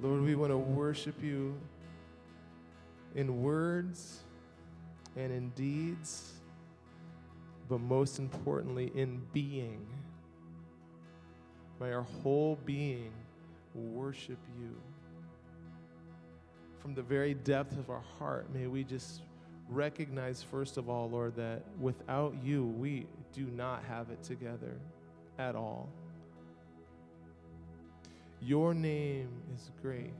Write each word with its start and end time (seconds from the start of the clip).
Lord, 0.00 0.22
we 0.22 0.36
want 0.36 0.52
to 0.52 0.58
worship 0.58 1.22
you 1.22 1.58
in 3.16 3.42
words 3.42 4.20
and 5.16 5.32
in 5.32 5.50
deeds, 5.50 6.34
but 7.68 7.80
most 7.80 8.20
importantly, 8.20 8.92
in 8.94 9.20
being. 9.32 9.84
May 11.80 11.92
our 11.92 12.06
whole 12.22 12.58
being 12.64 13.12
worship 13.74 14.38
you. 14.58 14.74
From 16.78 16.94
the 16.94 17.02
very 17.02 17.34
depth 17.34 17.76
of 17.76 17.90
our 17.90 18.04
heart, 18.18 18.52
may 18.54 18.68
we 18.68 18.84
just 18.84 19.22
recognize, 19.68 20.42
first 20.42 20.76
of 20.76 20.88
all, 20.88 21.10
Lord, 21.10 21.34
that 21.36 21.64
without 21.80 22.34
you, 22.42 22.64
we 22.64 23.06
do 23.32 23.46
not 23.46 23.82
have 23.84 24.10
it 24.10 24.22
together 24.22 24.78
at 25.38 25.56
all. 25.56 25.88
Your 28.40 28.74
name 28.74 29.28
is 29.54 29.70
great. 29.82 30.12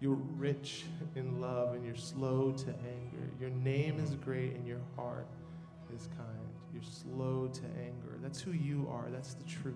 You're 0.00 0.18
rich 0.36 0.84
in 1.14 1.40
love 1.40 1.74
and 1.74 1.84
you're 1.84 1.96
slow 1.96 2.52
to 2.52 2.68
anger. 2.68 3.30
Your 3.40 3.50
name 3.50 3.98
is 3.98 4.14
great 4.14 4.54
and 4.54 4.66
your 4.66 4.80
heart 4.94 5.26
is 5.94 6.08
kind. 6.16 6.28
You're 6.74 6.82
slow 6.82 7.48
to 7.48 7.62
anger. 7.80 8.18
That's 8.22 8.40
who 8.40 8.52
you 8.52 8.88
are. 8.90 9.06
That's 9.10 9.34
the 9.34 9.44
truth. 9.44 9.74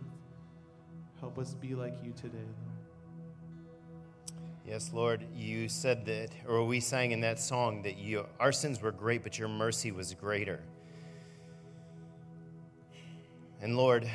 Help 1.21 1.39
us 1.39 1.55
be 1.55 1.75
like 1.75 1.97
you 2.05 2.13
today, 2.13 2.39
Lord. 2.39 2.81
Yes, 4.67 4.93
Lord, 4.93 5.25
you 5.35 5.69
said 5.69 6.05
that, 6.07 6.31
or 6.47 6.65
we 6.65 6.81
sang 6.81 7.13
in 7.13 7.21
that 7.23 7.41
song 7.41 7.83
that 7.83 7.97
you, 7.97 8.27
our 8.39 8.53
sins 8.53 8.81
were 8.81 8.93
great, 8.93 9.23
but 9.23 9.39
your 9.39 9.49
mercy 9.49 9.91
was 9.91 10.15
greater. 10.15 10.61
And 13.63 13.77
Lord, 13.77 14.09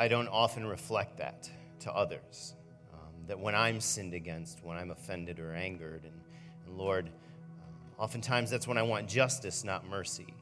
I 0.00 0.08
don't 0.08 0.28
often 0.28 0.66
reflect 0.66 1.18
that 1.18 1.50
to 1.80 1.92
others. 1.92 2.54
Um, 2.94 3.26
that 3.26 3.38
when 3.38 3.54
I'm 3.54 3.82
sinned 3.82 4.14
against, 4.14 4.64
when 4.64 4.78
I'm 4.78 4.90
offended 4.90 5.38
or 5.38 5.52
angered, 5.52 6.04
and, 6.04 6.18
and 6.64 6.78
Lord, 6.78 7.08
um, 7.08 7.12
oftentimes 7.98 8.48
that's 8.50 8.66
when 8.66 8.78
I 8.78 8.82
want 8.82 9.10
justice, 9.10 9.62
not 9.62 9.86
mercy. 9.86 10.32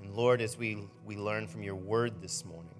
And 0.00 0.14
Lord, 0.14 0.40
as 0.40 0.56
we, 0.56 0.78
we 1.04 1.16
learn 1.16 1.48
from 1.48 1.64
your 1.64 1.74
word 1.74 2.22
this 2.22 2.44
morning, 2.44 2.76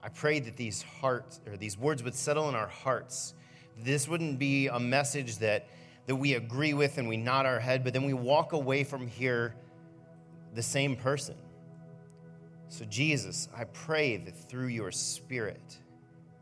I 0.00 0.10
pray 0.10 0.38
that 0.38 0.56
these 0.56 0.82
hearts 0.82 1.40
or 1.44 1.56
these 1.56 1.76
words 1.76 2.04
would 2.04 2.14
settle 2.14 2.48
in 2.48 2.54
our 2.54 2.68
hearts. 2.68 3.34
This 3.76 4.06
wouldn't 4.06 4.38
be 4.38 4.68
a 4.68 4.78
message 4.78 5.38
that, 5.38 5.66
that 6.06 6.14
we 6.14 6.34
agree 6.34 6.72
with 6.72 6.98
and 6.98 7.08
we 7.08 7.16
nod 7.16 7.46
our 7.46 7.58
head, 7.58 7.82
but 7.82 7.94
then 7.94 8.04
we 8.04 8.14
walk 8.14 8.52
away 8.52 8.84
from 8.84 9.08
here 9.08 9.56
the 10.54 10.62
same 10.62 10.94
person. 10.94 11.34
So, 12.76 12.84
Jesus, 12.86 13.48
I 13.56 13.62
pray 13.66 14.16
that 14.16 14.34
through 14.34 14.66
your 14.66 14.90
Spirit, 14.90 15.78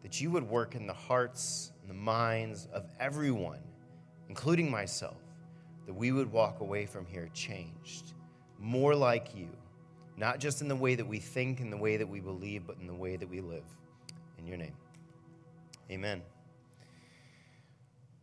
that 0.02 0.19
you 0.19 0.30
would 0.30 0.48
work 0.48 0.74
in 0.74 0.86
the 0.86 0.94
hearts 0.94 1.72
and 1.83 1.91
the 1.91 1.94
minds 1.94 2.69
of 2.72 2.86
everyone, 2.98 3.58
including 4.30 4.70
myself, 4.70 5.19
that 5.84 5.92
we 5.92 6.11
would 6.11 6.33
walk 6.33 6.61
away 6.61 6.86
from 6.86 7.05
here 7.05 7.28
changed, 7.34 8.14
more 8.58 8.94
like 8.94 9.36
you, 9.36 9.50
not 10.16 10.41
just 10.41 10.62
in 10.62 10.69
the 10.69 10.74
way 10.74 10.94
that 10.94 11.06
we 11.06 11.19
think 11.19 11.61
and 11.61 11.70
the 11.70 11.77
way 11.77 11.98
that 11.98 12.08
we 12.08 12.19
believe, 12.19 12.67
but 12.67 12.78
in 12.80 12.86
the 12.86 12.94
way 12.94 13.17
that 13.17 13.28
we 13.28 13.42
live. 13.42 13.67
In 14.39 14.46
your 14.46 14.56
name. 14.56 14.74
Amen. 15.91 16.22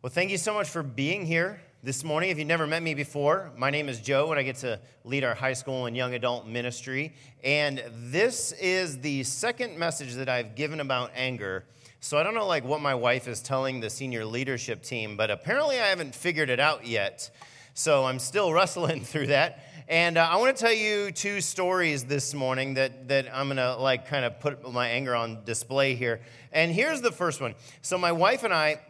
Well, 0.02 0.10
thank 0.10 0.32
you 0.32 0.38
so 0.38 0.52
much 0.52 0.68
for 0.68 0.82
being 0.82 1.24
here 1.24 1.60
this 1.82 2.04
morning. 2.04 2.28
If 2.28 2.36
you've 2.36 2.46
never 2.46 2.66
met 2.66 2.82
me 2.82 2.92
before, 2.92 3.52
my 3.56 3.70
name 3.70 3.88
is 3.88 4.00
Joe, 4.00 4.30
and 4.30 4.38
I 4.38 4.42
get 4.42 4.56
to 4.56 4.78
lead 5.04 5.24
our 5.24 5.34
high 5.34 5.54
school 5.54 5.86
and 5.86 5.96
young 5.96 6.12
adult 6.12 6.46
ministry. 6.46 7.14
And 7.42 7.82
this 7.94 8.52
is 8.52 8.98
the 8.98 9.22
second 9.22 9.78
message 9.78 10.14
that 10.14 10.28
I've 10.28 10.54
given 10.54 10.80
about 10.80 11.10
anger. 11.16 11.64
So 12.00 12.18
I 12.18 12.22
don't 12.22 12.34
know 12.34 12.46
like 12.46 12.64
what 12.64 12.82
my 12.82 12.94
wife 12.94 13.26
is 13.26 13.40
telling 13.40 13.80
the 13.80 13.88
senior 13.88 14.26
leadership 14.26 14.82
team, 14.82 15.16
but 15.16 15.30
apparently 15.30 15.80
I 15.80 15.86
haven't 15.86 16.14
figured 16.14 16.50
it 16.50 16.60
out 16.60 16.86
yet. 16.86 17.30
So 17.72 18.04
I'm 18.04 18.18
still 18.18 18.52
wrestling 18.52 19.02
through 19.02 19.28
that. 19.28 19.64
And 19.88 20.18
uh, 20.18 20.28
I 20.30 20.36
want 20.36 20.54
to 20.54 20.62
tell 20.62 20.74
you 20.74 21.10
two 21.10 21.40
stories 21.40 22.04
this 22.04 22.34
morning 22.34 22.74
that, 22.74 23.08
that 23.08 23.34
I'm 23.34 23.46
going 23.46 23.56
to 23.56 23.76
like 23.76 24.06
kind 24.06 24.26
of 24.26 24.38
put 24.38 24.70
my 24.70 24.88
anger 24.88 25.14
on 25.14 25.44
display 25.44 25.94
here. 25.94 26.20
And 26.52 26.70
here's 26.70 27.00
the 27.00 27.10
first 27.10 27.40
one. 27.40 27.54
So 27.80 27.96
my 27.96 28.12
wife 28.12 28.44
and 28.44 28.52
I, 28.52 28.82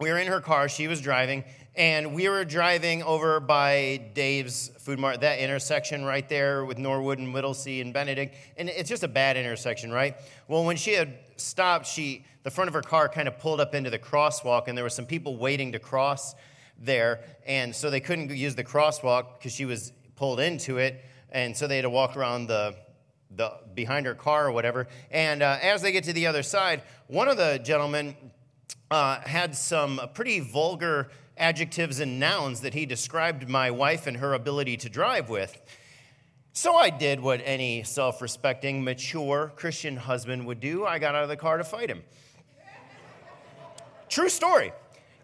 we 0.00 0.10
were 0.10 0.18
in 0.18 0.26
her 0.26 0.40
car, 0.40 0.68
she 0.68 0.88
was 0.88 1.00
driving, 1.00 1.44
and 1.76 2.14
we 2.14 2.28
were 2.28 2.44
driving 2.44 3.02
over 3.02 3.38
by 3.38 4.00
Dave's 4.14 4.68
Food 4.78 4.98
Mart, 4.98 5.20
that 5.20 5.38
intersection 5.38 6.04
right 6.06 6.26
there 6.26 6.64
with 6.64 6.78
Norwood 6.78 7.18
and 7.18 7.34
Whittlesey 7.34 7.82
and 7.82 7.92
Benedict. 7.92 8.34
And 8.56 8.70
it's 8.70 8.88
just 8.88 9.02
a 9.02 9.08
bad 9.08 9.36
intersection, 9.36 9.92
right? 9.92 10.16
Well, 10.48 10.64
when 10.64 10.76
she 10.76 10.94
had 10.94 11.18
stopped, 11.36 11.86
she 11.86 12.24
the 12.44 12.50
front 12.50 12.68
of 12.68 12.74
her 12.74 12.82
car 12.82 13.08
kind 13.08 13.28
of 13.28 13.38
pulled 13.38 13.60
up 13.60 13.74
into 13.74 13.90
the 13.90 13.98
crosswalk, 13.98 14.68
and 14.68 14.78
there 14.78 14.84
were 14.84 14.90
some 14.90 15.04
people 15.04 15.36
waiting 15.36 15.72
to 15.72 15.78
cross 15.78 16.34
there. 16.78 17.20
And 17.44 17.74
so 17.74 17.90
they 17.90 18.00
couldn't 18.00 18.30
use 18.30 18.54
the 18.54 18.64
crosswalk 18.64 19.38
because 19.38 19.52
she 19.52 19.64
was 19.64 19.92
pulled 20.14 20.40
into 20.40 20.78
it. 20.78 21.04
And 21.30 21.56
so 21.56 21.66
they 21.66 21.76
had 21.76 21.82
to 21.82 21.90
walk 21.90 22.16
around 22.16 22.46
the 22.46 22.76
the 23.34 23.52
behind 23.74 24.06
her 24.06 24.14
car 24.14 24.46
or 24.46 24.52
whatever. 24.52 24.86
And 25.10 25.42
uh, 25.42 25.58
as 25.60 25.82
they 25.82 25.92
get 25.92 26.04
to 26.04 26.12
the 26.12 26.26
other 26.26 26.42
side, 26.42 26.82
one 27.08 27.28
of 27.28 27.36
the 27.36 27.60
gentlemen 27.62 28.16
uh, 28.90 29.20
had 29.20 29.54
some 29.54 30.00
pretty 30.14 30.40
vulgar 30.40 31.08
adjectives 31.36 32.00
and 32.00 32.18
nouns 32.18 32.60
that 32.60 32.74
he 32.74 32.86
described 32.86 33.48
my 33.48 33.70
wife 33.70 34.06
and 34.06 34.18
her 34.18 34.34
ability 34.34 34.76
to 34.78 34.88
drive 34.88 35.28
with. 35.28 35.60
So 36.52 36.74
I 36.74 36.90
did 36.90 37.20
what 37.20 37.42
any 37.44 37.82
self 37.82 38.22
respecting, 38.22 38.82
mature 38.82 39.52
Christian 39.56 39.96
husband 39.96 40.46
would 40.46 40.60
do. 40.60 40.86
I 40.86 40.98
got 40.98 41.14
out 41.14 41.22
of 41.22 41.28
the 41.28 41.36
car 41.36 41.58
to 41.58 41.64
fight 41.64 41.90
him. 41.90 42.02
True 44.08 44.28
story. 44.28 44.72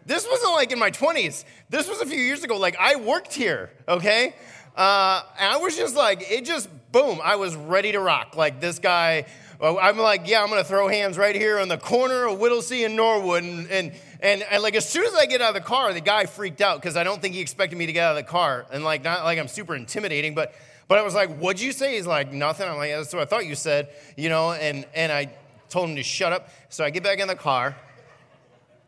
This 0.05 0.27
wasn't 0.29 0.51
like 0.51 0.71
in 0.71 0.79
my 0.79 0.91
20s. 0.91 1.45
This 1.69 1.87
was 1.89 2.01
a 2.01 2.05
few 2.05 2.19
years 2.19 2.43
ago. 2.43 2.57
Like, 2.57 2.75
I 2.79 2.97
worked 2.97 3.33
here, 3.33 3.71
okay? 3.87 4.35
Uh, 4.75 5.23
I 5.39 5.57
was 5.61 5.77
just 5.77 5.95
like, 5.95 6.29
it 6.29 6.45
just, 6.45 6.69
boom, 6.91 7.19
I 7.23 7.37
was 7.37 7.55
ready 7.55 7.93
to 7.93 7.99
rock. 7.99 8.35
Like, 8.35 8.59
this 8.59 8.79
guy, 8.79 9.25
I'm 9.61 9.97
like, 9.97 10.27
yeah, 10.27 10.43
I'm 10.43 10.49
gonna 10.49 10.63
throw 10.63 10.87
hands 10.87 11.17
right 11.17 11.35
here 11.35 11.57
on 11.57 11.69
the 11.69 11.77
corner 11.77 12.25
of 12.25 12.37
Whittlesey 12.39 12.83
and 12.83 12.95
Norwood. 12.95 13.43
And, 13.43 13.67
and 13.71 13.91
and, 14.23 14.41
and 14.41 14.63
like 14.63 14.75
as 14.75 14.87
soon 14.87 15.05
as 15.05 15.13
I 15.13 15.25
get 15.25 15.41
out 15.41 15.49
of 15.49 15.61
the 15.61 15.67
car, 15.67 15.93
the 15.93 15.99
guy 15.99 16.25
freaked 16.25 16.61
out 16.61 16.81
because 16.81 16.95
I 16.95 17.03
don't 17.03 17.21
think 17.21 17.35
he 17.35 17.41
expected 17.41 17.77
me 17.77 17.85
to 17.87 17.93
get 17.93 18.05
out 18.05 18.17
of 18.17 18.25
the 18.25 18.31
car. 18.31 18.65
And 18.71 18.85
like 18.85 19.03
not 19.03 19.25
like 19.25 19.37
I'm 19.37 19.49
super 19.49 19.75
intimidating, 19.75 20.33
but 20.33 20.55
but 20.87 20.97
I 20.97 21.01
was 21.01 21.13
like, 21.13 21.37
what'd 21.37 21.61
you 21.61 21.73
say? 21.73 21.95
He's 21.95 22.07
like, 22.07 22.31
nothing. 22.31 22.67
I'm 22.67 22.77
like, 22.77 22.91
that's 22.91 23.13
what 23.13 23.21
I 23.21 23.25
thought 23.25 23.45
you 23.45 23.55
said, 23.55 23.89
you 24.15 24.29
know, 24.29 24.53
and 24.53 24.87
and 24.95 25.11
I 25.11 25.33
told 25.69 25.89
him 25.89 25.97
to 25.97 26.03
shut 26.03 26.31
up. 26.31 26.49
So 26.69 26.85
I 26.85 26.89
get 26.89 27.03
back 27.03 27.19
in 27.19 27.27
the 27.27 27.35
car, 27.35 27.75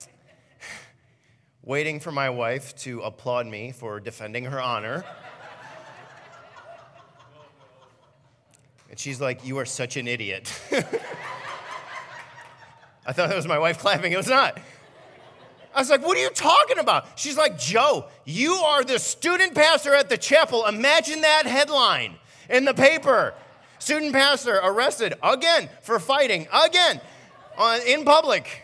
waiting 1.64 2.00
for 2.00 2.14
my 2.14 2.30
wife 2.30 2.74
to 2.78 3.02
applaud 3.02 3.46
me 3.46 3.74
for 3.74 4.00
defending 4.00 4.46
her 4.46 4.62
honor. 4.62 5.04
And 8.90 8.98
she's 8.98 9.20
like, 9.20 9.46
You 9.46 9.58
are 9.58 9.66
such 9.66 9.98
an 9.98 10.08
idiot. 10.08 10.50
I 13.06 13.12
thought 13.12 13.28
that 13.28 13.36
was 13.36 13.48
my 13.48 13.60
wife 13.60 13.80
clapping. 13.82 14.14
It 14.14 14.18
was 14.18 14.30
not. 14.30 14.58
I 15.76 15.80
was 15.80 15.90
like, 15.90 16.04
What 16.06 16.18
are 16.18 16.22
you 16.22 16.30
talking 16.30 16.80
about? 16.80 17.20
She's 17.20 17.38
like, 17.38 17.60
Joe, 17.60 18.06
you 18.24 18.54
are 18.54 18.84
the 18.84 18.98
student 18.98 19.54
pastor 19.54 19.94
at 19.94 20.10
the 20.10 20.18
chapel. 20.18 20.66
Imagine 20.66 21.22
that 21.22 21.46
headline 21.46 22.16
in 22.50 22.66
the 22.66 22.74
paper. 22.74 23.34
Student 23.80 24.14
pastor 24.14 24.56
arrested 24.64 25.14
again 25.22 25.70
for 25.82 26.00
fighting 26.00 26.48
again 26.52 27.02
on, 27.58 27.82
in 27.82 28.06
public. 28.06 28.64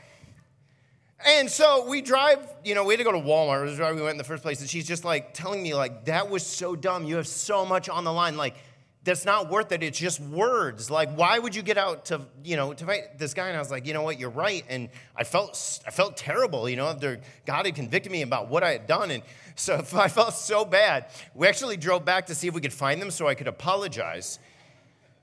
And 1.23 1.49
so 1.49 1.87
we 1.87 2.01
drive, 2.01 2.39
you 2.63 2.73
know, 2.73 2.83
we 2.83 2.93
had 2.93 2.99
to 2.99 3.03
go 3.03 3.11
to 3.11 3.19
Walmart. 3.19 3.61
It 3.61 3.71
was 3.71 3.79
why 3.79 3.91
we 3.91 4.01
went 4.01 4.11
in 4.11 4.17
the 4.17 4.23
first 4.23 4.41
place. 4.41 4.59
And 4.61 4.69
she's 4.69 4.87
just 4.87 5.05
like 5.05 5.33
telling 5.33 5.61
me, 5.61 5.75
like, 5.75 6.05
that 6.05 6.29
was 6.29 6.45
so 6.45 6.75
dumb. 6.75 7.05
You 7.05 7.17
have 7.17 7.27
so 7.27 7.65
much 7.65 7.89
on 7.89 8.03
the 8.03 8.11
line. 8.11 8.37
Like, 8.37 8.55
that's 9.03 9.25
not 9.25 9.49
worth 9.49 9.71
it. 9.71 9.81
It's 9.81 9.97
just 9.97 10.19
words. 10.19 10.91
Like, 10.91 11.15
why 11.15 11.39
would 11.39 11.55
you 11.55 11.63
get 11.63 11.77
out 11.77 12.05
to, 12.05 12.21
you 12.43 12.55
know, 12.55 12.71
to 12.71 12.85
fight 12.85 13.17
this 13.17 13.33
guy? 13.33 13.47
And 13.47 13.57
I 13.57 13.59
was 13.59 13.71
like, 13.71 13.87
you 13.87 13.93
know 13.93 14.03
what, 14.03 14.19
you're 14.19 14.29
right. 14.29 14.63
And 14.69 14.89
I 15.15 15.23
felt, 15.23 15.79
I 15.87 15.91
felt 15.91 16.17
terrible, 16.17 16.69
you 16.69 16.75
know, 16.75 16.95
God 17.45 17.65
had 17.65 17.73
convicted 17.73 18.11
me 18.11 18.21
about 18.21 18.49
what 18.49 18.63
I 18.63 18.71
had 18.71 18.85
done. 18.85 19.09
And 19.09 19.23
so 19.55 19.83
I 19.95 20.07
felt 20.07 20.35
so 20.35 20.65
bad. 20.65 21.07
We 21.33 21.47
actually 21.47 21.77
drove 21.77 22.05
back 22.05 22.27
to 22.27 22.35
see 22.35 22.47
if 22.47 22.53
we 22.53 22.61
could 22.61 22.73
find 22.73 23.01
them 23.01 23.09
so 23.09 23.27
I 23.27 23.33
could 23.33 23.47
apologize. 23.47 24.37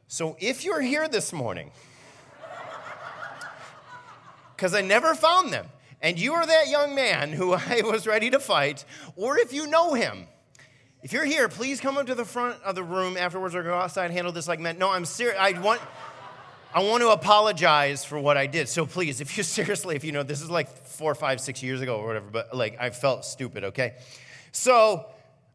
So 0.09 0.37
if 0.41 0.65
you're 0.65 0.81
here 0.81 1.07
this 1.07 1.33
morning, 1.33 1.71
because 4.57 4.75
I 4.75 4.81
never 4.81 5.15
found 5.15 5.53
them, 5.53 5.69
and 6.01 6.19
you 6.19 6.35
are 6.35 6.47
that 6.47 6.69
young 6.69 6.97
man 6.97 7.33
who 7.33 7.53
I 7.53 7.83
was 7.85 8.09
ready 8.09 8.29
to 8.31 8.41
fight, 8.41 8.85
or 9.15 9.39
if 9.39 9.53
you 9.53 9.69
know 9.69 9.95
him, 9.95 10.27
if 11.09 11.15
you're 11.15 11.25
here, 11.25 11.49
please 11.49 11.81
come 11.81 11.97
up 11.97 12.07
to 12.07 12.15
the 12.15 12.27
front 12.27 12.63
of 12.65 12.75
the 12.75 12.83
room 12.83 13.17
afterwards 13.17 13.55
or 13.55 13.63
go 13.63 13.73
outside 13.73 14.05
and 14.05 14.13
handle 14.13 14.31
this 14.31 14.47
like 14.47 14.61
men. 14.61 14.77
No, 14.77 14.91
I'm 14.91 15.07
serious. 15.07 15.39
I 15.41 15.59
want, 15.59 15.81
I 16.75 16.83
want 16.83 17.01
to 17.01 17.09
apologize 17.09 18.05
for 18.05 18.19
what 18.19 18.37
I 18.37 18.47
did. 18.47 18.69
So 18.69 18.85
please, 18.85 19.23
if 19.23 19.35
you 19.39 19.43
seriously, 19.43 19.97
if 19.97 20.05
you 20.05 20.13
know, 20.13 20.23
this 20.23 20.43
is 20.43 20.51
like 20.51 20.69
four, 20.85 21.15
five, 21.15 21.41
six 21.41 21.63
years 21.63 21.81
ago 21.81 21.97
or 21.97 22.07
whatever, 22.07 22.29
but 22.31 22.55
like 22.55 22.77
I 22.79 22.91
felt 22.91 23.25
stupid, 23.25 23.65
okay? 23.65 23.95
So 24.53 25.07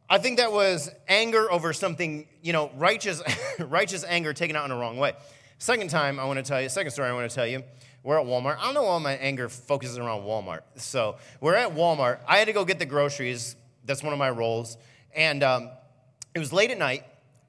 I 0.09 0.17
think 0.17 0.37
that 0.37 0.51
was 0.51 0.89
anger 1.07 1.51
over 1.51 1.71
something, 1.71 2.25
you 2.41 2.51
know, 2.51 2.71
righteous, 2.75 3.21
righteous 3.59 4.03
anger 4.03 4.33
taken 4.33 4.55
out 4.55 4.63
in 4.63 4.71
the 4.71 4.75
wrong 4.75 4.97
way. 4.97 5.13
Second 5.59 5.91
time 5.91 6.19
I 6.19 6.25
want 6.25 6.37
to 6.37 6.43
tell 6.43 6.63
you, 6.63 6.67
second 6.67 6.93
story 6.93 7.09
I 7.09 7.13
want 7.13 7.29
to 7.29 7.35
tell 7.35 7.45
you 7.45 7.63
we're 8.01 8.19
at 8.19 8.25
Walmart. 8.25 8.57
I 8.57 8.65
don't 8.65 8.73
know 8.73 8.85
why 8.85 8.97
my 8.97 9.13
anger 9.13 9.49
focuses 9.49 9.99
around 9.99 10.23
Walmart. 10.23 10.61
So 10.77 11.17
we're 11.41 11.53
at 11.53 11.75
Walmart. 11.75 12.21
I 12.27 12.39
had 12.39 12.47
to 12.47 12.53
go 12.53 12.65
get 12.65 12.79
the 12.79 12.87
groceries. 12.87 13.55
That's 13.85 14.01
one 14.01 14.13
of 14.13 14.19
my 14.19 14.31
roles. 14.31 14.77
And 15.15 15.43
um, 15.43 15.69
it 16.33 16.39
was 16.39 16.51
late 16.51 16.71
at 16.71 16.77
night, 16.77 17.03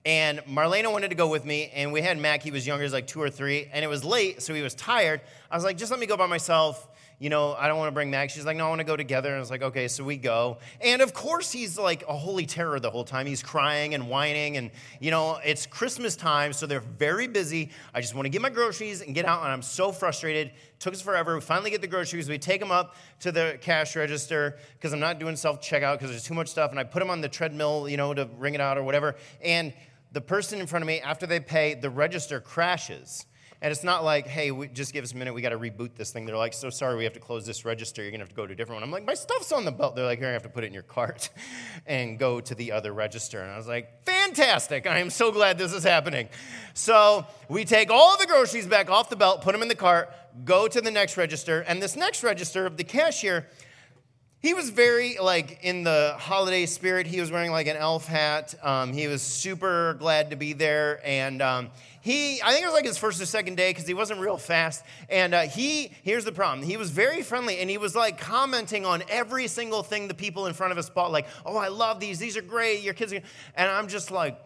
and 0.04 0.40
Marlena 0.40 0.92
wanted 0.92 1.08
to 1.08 1.14
go 1.14 1.28
with 1.28 1.44
me, 1.44 1.70
and 1.74 1.92
we 1.92 2.02
had 2.02 2.18
Mac. 2.18 2.42
He 2.42 2.50
was 2.50 2.66
younger, 2.66 2.82
he 2.82 2.86
was 2.86 2.92
like 2.92 3.06
two 3.06 3.22
or 3.22 3.30
three, 3.30 3.68
and 3.72 3.84
it 3.84 3.88
was 3.88 4.04
late, 4.04 4.42
so 4.42 4.52
he 4.52 4.60
was 4.60 4.74
tired. 4.74 5.20
I 5.50 5.56
was 5.56 5.64
like, 5.64 5.78
just 5.78 5.90
let 5.90 5.98
me 5.98 6.06
go 6.06 6.16
by 6.16 6.26
myself 6.26 6.88
you 7.18 7.30
know, 7.30 7.54
I 7.54 7.68
don't 7.68 7.78
want 7.78 7.88
to 7.88 7.94
bring 7.94 8.10
Max. 8.10 8.32
She's 8.32 8.44
like, 8.44 8.56
no, 8.56 8.66
I 8.66 8.68
want 8.68 8.80
to 8.80 8.84
go 8.84 8.96
together. 8.96 9.28
And 9.28 9.36
I 9.36 9.40
was 9.40 9.50
like, 9.50 9.62
okay, 9.62 9.88
so 9.88 10.02
we 10.02 10.16
go. 10.16 10.58
And 10.80 11.00
of 11.00 11.14
course, 11.14 11.52
he's 11.52 11.78
like 11.78 12.04
a 12.08 12.16
holy 12.16 12.44
terror 12.44 12.80
the 12.80 12.90
whole 12.90 13.04
time. 13.04 13.26
He's 13.26 13.42
crying 13.42 13.94
and 13.94 14.08
whining. 14.08 14.56
And, 14.56 14.70
you 15.00 15.10
know, 15.10 15.38
it's 15.44 15.64
Christmas 15.66 16.16
time, 16.16 16.52
so 16.52 16.66
they're 16.66 16.80
very 16.80 17.28
busy. 17.28 17.70
I 17.94 18.00
just 18.00 18.14
want 18.14 18.26
to 18.26 18.30
get 18.30 18.42
my 18.42 18.50
groceries 18.50 19.00
and 19.00 19.14
get 19.14 19.26
out. 19.26 19.42
And 19.42 19.52
I'm 19.52 19.62
so 19.62 19.92
frustrated. 19.92 20.48
It 20.48 20.80
took 20.80 20.94
us 20.94 21.00
forever. 21.00 21.34
We 21.34 21.40
finally 21.40 21.70
get 21.70 21.80
the 21.80 21.86
groceries. 21.86 22.28
We 22.28 22.38
take 22.38 22.60
them 22.60 22.72
up 22.72 22.96
to 23.20 23.30
the 23.30 23.58
cash 23.60 23.94
register 23.96 24.58
because 24.74 24.92
I'm 24.92 25.00
not 25.00 25.18
doing 25.18 25.36
self 25.36 25.60
checkout 25.60 25.94
because 25.94 26.10
there's 26.10 26.24
too 26.24 26.34
much 26.34 26.48
stuff. 26.48 26.72
And 26.72 26.80
I 26.80 26.84
put 26.84 26.98
them 26.98 27.10
on 27.10 27.20
the 27.20 27.28
treadmill, 27.28 27.88
you 27.88 27.96
know, 27.96 28.12
to 28.12 28.28
ring 28.38 28.54
it 28.54 28.60
out 28.60 28.76
or 28.76 28.82
whatever. 28.82 29.14
And 29.40 29.72
the 30.12 30.20
person 30.20 30.60
in 30.60 30.66
front 30.66 30.82
of 30.82 30.86
me, 30.86 31.00
after 31.00 31.26
they 31.26 31.40
pay, 31.40 31.74
the 31.74 31.90
register 31.90 32.40
crashes. 32.40 33.26
And 33.64 33.70
it's 33.72 33.82
not 33.82 34.04
like, 34.04 34.26
hey, 34.26 34.50
we, 34.50 34.68
just 34.68 34.92
give 34.92 35.04
us 35.04 35.12
a 35.12 35.16
minute, 35.16 35.32
we 35.32 35.40
got 35.40 35.48
to 35.48 35.58
reboot 35.58 35.94
this 35.94 36.10
thing. 36.10 36.26
They're 36.26 36.36
like, 36.36 36.52
so 36.52 36.68
sorry, 36.68 36.96
we 36.96 37.04
have 37.04 37.14
to 37.14 37.18
close 37.18 37.46
this 37.46 37.64
register. 37.64 38.02
You're 38.02 38.10
going 38.10 38.20
to 38.20 38.24
have 38.24 38.28
to 38.28 38.34
go 38.34 38.46
to 38.46 38.52
a 38.52 38.54
different 38.54 38.82
one. 38.82 38.82
I'm 38.82 38.90
like, 38.90 39.06
my 39.06 39.14
stuff's 39.14 39.52
on 39.52 39.64
the 39.64 39.72
belt. 39.72 39.96
They're 39.96 40.04
like, 40.04 40.18
here, 40.18 40.28
I 40.28 40.32
have 40.32 40.42
to 40.42 40.50
put 40.50 40.64
it 40.64 40.66
in 40.66 40.74
your 40.74 40.82
cart 40.82 41.30
and 41.86 42.18
go 42.18 42.42
to 42.42 42.54
the 42.54 42.72
other 42.72 42.92
register. 42.92 43.40
And 43.40 43.50
I 43.50 43.56
was 43.56 43.66
like, 43.66 44.04
fantastic. 44.04 44.86
I 44.86 44.98
am 44.98 45.08
so 45.08 45.32
glad 45.32 45.56
this 45.56 45.72
is 45.72 45.82
happening. 45.82 46.28
So 46.74 47.26
we 47.48 47.64
take 47.64 47.90
all 47.90 48.18
the 48.18 48.26
groceries 48.26 48.66
back 48.66 48.90
off 48.90 49.08
the 49.08 49.16
belt, 49.16 49.40
put 49.40 49.52
them 49.52 49.62
in 49.62 49.68
the 49.68 49.74
cart, 49.74 50.12
go 50.44 50.68
to 50.68 50.82
the 50.82 50.90
next 50.90 51.16
register. 51.16 51.62
And 51.62 51.82
this 51.82 51.96
next 51.96 52.22
register, 52.22 52.68
the 52.68 52.84
cashier, 52.84 53.46
he 54.44 54.52
was 54.52 54.68
very 54.68 55.16
like 55.16 55.60
in 55.62 55.84
the 55.84 56.14
holiday 56.18 56.66
spirit. 56.66 57.06
He 57.06 57.18
was 57.18 57.30
wearing 57.30 57.50
like 57.50 57.66
an 57.66 57.78
elf 57.78 58.06
hat. 58.06 58.54
Um, 58.62 58.92
he 58.92 59.06
was 59.06 59.22
super 59.22 59.94
glad 59.94 60.28
to 60.30 60.36
be 60.36 60.52
there, 60.52 61.00
and 61.02 61.40
um, 61.40 61.70
he 62.02 62.42
I 62.42 62.52
think 62.52 62.62
it 62.62 62.66
was 62.66 62.74
like 62.74 62.84
his 62.84 62.98
first 62.98 63.22
or 63.22 63.24
second 63.24 63.56
day 63.56 63.70
because 63.70 63.86
he 63.86 63.94
wasn't 63.94 64.20
real 64.20 64.36
fast. 64.36 64.84
And 65.08 65.32
uh, 65.32 65.42
he 65.44 65.92
here's 66.02 66.26
the 66.26 66.32
problem: 66.32 66.68
he 66.68 66.76
was 66.76 66.90
very 66.90 67.22
friendly, 67.22 67.60
and 67.60 67.70
he 67.70 67.78
was 67.78 67.96
like 67.96 68.20
commenting 68.20 68.84
on 68.84 69.02
every 69.08 69.46
single 69.46 69.82
thing 69.82 70.08
the 70.08 70.14
people 70.14 70.46
in 70.46 70.52
front 70.52 70.72
of 70.72 70.78
us 70.78 70.90
bought. 70.90 71.10
Like, 71.10 71.26
oh, 71.46 71.56
I 71.56 71.68
love 71.68 71.98
these. 71.98 72.18
These 72.18 72.36
are 72.36 72.42
great. 72.42 72.82
Your 72.82 72.92
kids, 72.92 73.14
are... 73.14 73.22
and 73.56 73.70
I'm 73.70 73.88
just 73.88 74.10
like 74.10 74.38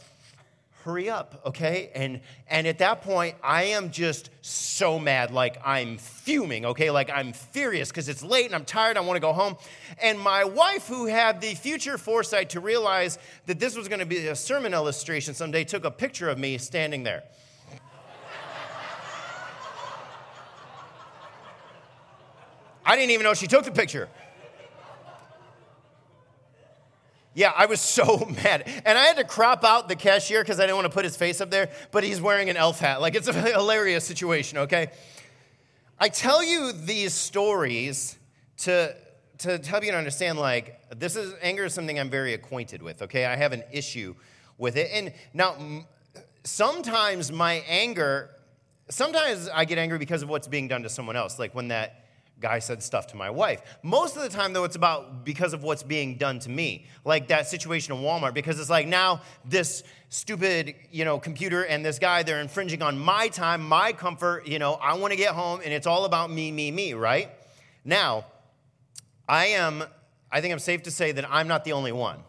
hurry 0.85 1.11
up 1.11 1.43
okay? 1.47 1.91
And 1.95 2.21
and 2.49 2.67
at 2.67 2.79
that 2.79 3.03
point 3.03 3.37
i 3.43 3.65
am 3.65 3.91
just 3.91 4.31
so 4.41 4.99
mad 4.99 5.31
like 5.31 5.59
i'm 5.65 5.99
fuming 5.99 6.65
okay? 6.67 6.91
Like 6.91 7.11
i'm 7.11 7.33
furious 7.33 7.89
because 7.89 8.09
it's 8.09 8.23
late 8.23 8.47
and 8.47 8.55
i'm 8.55 8.65
tired 8.65 8.97
i 8.97 9.01
want 9.01 9.17
to 9.17 9.21
go 9.21 9.33
home. 9.33 9.57
And 10.01 10.19
my 10.19 10.45
wife 10.45 10.87
who 10.87 11.07
had 11.07 11.41
the 11.41 11.55
future 11.55 11.99
foresight 11.99 12.51
to 12.51 12.61
realize 12.61 13.19
that 13.47 13.59
this 13.59 13.77
was 13.77 13.89
going 13.89 14.01
to 14.01 14.07
be 14.07 14.29
a 14.29 14.37
sermon 14.37 14.73
illustration 14.73 15.35
someday 15.35 15.65
took 15.65 15.85
a 15.85 15.91
picture 15.91 16.29
of 16.29 16.39
me 16.39 16.59
standing 16.59 17.03
there. 17.03 17.25
I 22.85 22.97
didn't 22.97 23.11
even 23.11 23.25
know 23.25 23.35
she 23.35 23.47
took 23.47 23.65
the 23.65 23.71
picture 23.71 24.09
Yeah, 27.35 27.53
I 27.57 27.67
was 27.67 27.81
so 27.99 28.27
mad. 28.43 28.69
And 28.85 28.99
I 28.99 29.05
had 29.05 29.17
to 29.17 29.25
crop 29.25 29.65
out 29.65 29.89
the 29.89 29.97
cashier 29.97 30.43
because 30.43 30.59
I 30.59 30.65
didn't 30.65 30.77
want 30.77 30.87
to 30.87 30.95
put 30.95 31.05
his 31.05 31.17
face 31.17 31.41
up 31.41 31.51
there, 31.51 31.71
but 31.91 32.05
he's 32.05 32.21
wearing 32.21 32.51
an 32.51 32.57
elf 32.57 32.81
hat. 32.81 33.01
Like, 33.01 33.15
it's 33.15 33.29
a 33.29 33.33
hilarious 33.59 34.05
situation, 34.05 34.59
okay? 34.59 34.91
I 35.99 36.09
tell 36.09 36.45
you 36.45 36.73
these 36.73 37.15
stories 37.15 38.17
to, 38.59 38.95
to 39.39 39.59
help 39.59 39.85
you 39.85 39.91
to 39.91 39.99
understand, 39.99 40.39
like, 40.39 40.81
this 40.97 41.17
is 41.17 41.35
anger 41.43 41.65
is 41.65 41.75
something 41.75 41.99
I'm 41.99 42.11
very 42.11 42.35
acquainted 42.35 42.83
with, 42.83 43.03
okay? 43.03 43.27
I 43.27 43.37
have 43.37 43.53
an 43.53 43.65
issue 43.73 44.15
with 44.57 44.77
it. 44.77 44.91
And 44.93 45.13
now, 45.35 45.57
sometimes 46.45 47.31
my 47.31 47.65
anger, 47.69 48.31
sometimes 48.89 49.49
I 49.49 49.65
get 49.65 49.79
angry 49.79 49.99
because 49.99 50.23
of 50.23 50.29
what's 50.29 50.49
being 50.49 50.69
done 50.69 50.83
to 50.83 50.89
someone 50.89 51.17
else, 51.17 51.39
like 51.39 51.55
when 51.55 51.69
that 51.69 52.08
guy 52.41 52.59
said 52.59 52.83
stuff 52.83 53.09
to 53.09 53.17
my 53.17 53.31
wife. 53.31 53.63
Most 53.83 54.17
of 54.17 54.23
the 54.23 54.29
time, 54.29 54.53
though, 54.53 54.65
it's 54.65 54.77
about 54.77 55.25
because 55.25 55.53
of 55.53 55.63
what's 55.63 55.83
being 55.83 56.17
done 56.17 56.39
to 56.41 56.51
me, 56.51 56.87
like 57.05 57.29
that 57.29 57.49
situation 57.49 57.95
in 57.95 58.03
Walmart, 58.03 58.35
because 58.35 58.61
it's 58.61 58.71
like 58.71 58.87
now 58.87 59.23
this 59.45 59.83
stupid, 60.09 60.75
you 60.91 61.05
know, 61.05 61.19
computer 61.19 61.65
and 61.65 61.85
this 61.85 61.99
guy, 61.99 62.23
they're 62.23 62.41
infringing 62.41 62.83
on 62.83 62.99
my 62.99 63.29
time, 63.29 63.67
my 63.67 63.93
comfort, 63.93 64.47
you 64.47 64.59
know, 64.59 64.75
I 64.75 64.95
want 64.95 65.13
to 65.13 65.17
get 65.17 65.35
home 65.35 65.61
and 65.65 65.73
it's 65.73 65.87
all 65.87 66.05
about 66.05 66.31
me, 66.31 66.51
me, 66.53 66.71
me, 66.71 66.95
right? 66.95 67.31
Now, 67.85 68.25
I 69.29 69.47
am, 69.49 69.85
I 70.31 70.41
think 70.41 70.53
I'm 70.53 70.59
safe 70.59 70.85
to 70.85 70.91
say 70.91 71.13
that 71.13 71.31
I'm 71.31 71.49
not 71.49 71.65
the 71.65 71.73
only 71.73 71.93
one. 71.93 72.21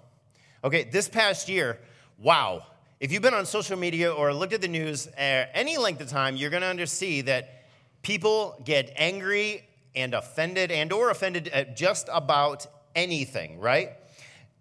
Okay, 0.63 0.83
this 0.83 1.07
past 1.07 1.47
year, 1.47 1.79
wow. 2.17 2.63
If 2.99 3.13
you've 3.13 3.21
been 3.21 3.33
on 3.33 3.45
social 3.45 3.77
media 3.77 4.11
or 4.11 4.33
looked 4.33 4.51
at 4.51 4.59
the 4.59 4.67
news 4.67 5.07
uh, 5.07 5.45
any 5.53 5.77
length 5.77 6.01
of 6.01 6.09
time, 6.09 6.35
you're 6.35 6.49
going 6.49 6.77
to 6.77 6.87
see 6.87 7.21
that 7.21 7.67
people 8.01 8.61
get 8.65 8.91
angry 8.97 9.63
and 9.99 10.13
offended 10.13 10.71
and 10.71 10.91
or 10.91 11.09
offended 11.09 11.47
at 11.49 11.75
just 11.75 12.09
about 12.11 12.67
anything, 12.95 13.59
right? 13.59 13.91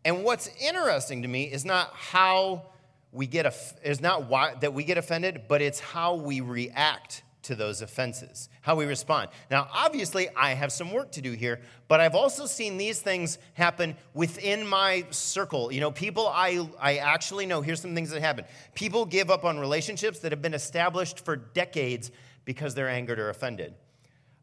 And 0.04 0.24
what's 0.24 0.48
interesting 0.60 1.22
to 1.22 1.28
me 1.28 1.44
is 1.44 1.64
not 1.64 1.90
how 1.94 2.66
we 3.12 3.26
get 3.26 3.46
is 3.82 4.00
not 4.00 4.28
why 4.28 4.54
that 4.60 4.74
we 4.74 4.84
get 4.84 4.98
offended, 4.98 5.42
but 5.48 5.62
it's 5.62 5.80
how 5.80 6.14
we 6.14 6.40
react 6.40 7.22
to 7.42 7.54
those 7.54 7.80
offenses, 7.80 8.50
how 8.60 8.74
we 8.76 8.84
respond. 8.84 9.30
Now, 9.50 9.68
obviously, 9.72 10.28
I 10.36 10.50
have 10.52 10.70
some 10.70 10.92
work 10.92 11.12
to 11.12 11.22
do 11.22 11.32
here, 11.32 11.60
but 11.88 11.98
I've 11.98 12.14
also 12.14 12.44
seen 12.44 12.76
these 12.76 13.00
things 13.00 13.38
happen 13.54 13.96
within 14.12 14.66
my 14.66 15.06
circle. 15.10 15.72
You 15.72 15.80
know, 15.80 15.90
people 15.90 16.28
I, 16.28 16.68
I 16.78 16.98
actually 16.98 17.46
know, 17.46 17.62
here's 17.62 17.80
some 17.80 17.94
things 17.94 18.10
that 18.10 18.20
happen. 18.20 18.44
People 18.74 19.06
give 19.06 19.30
up 19.30 19.46
on 19.46 19.58
relationships 19.58 20.18
that 20.20 20.32
have 20.32 20.42
been 20.42 20.52
established 20.52 21.24
for 21.24 21.36
decades 21.36 22.10
because 22.44 22.74
they're 22.74 22.88
angered 22.88 23.18
or 23.18 23.30
offended. 23.30 23.74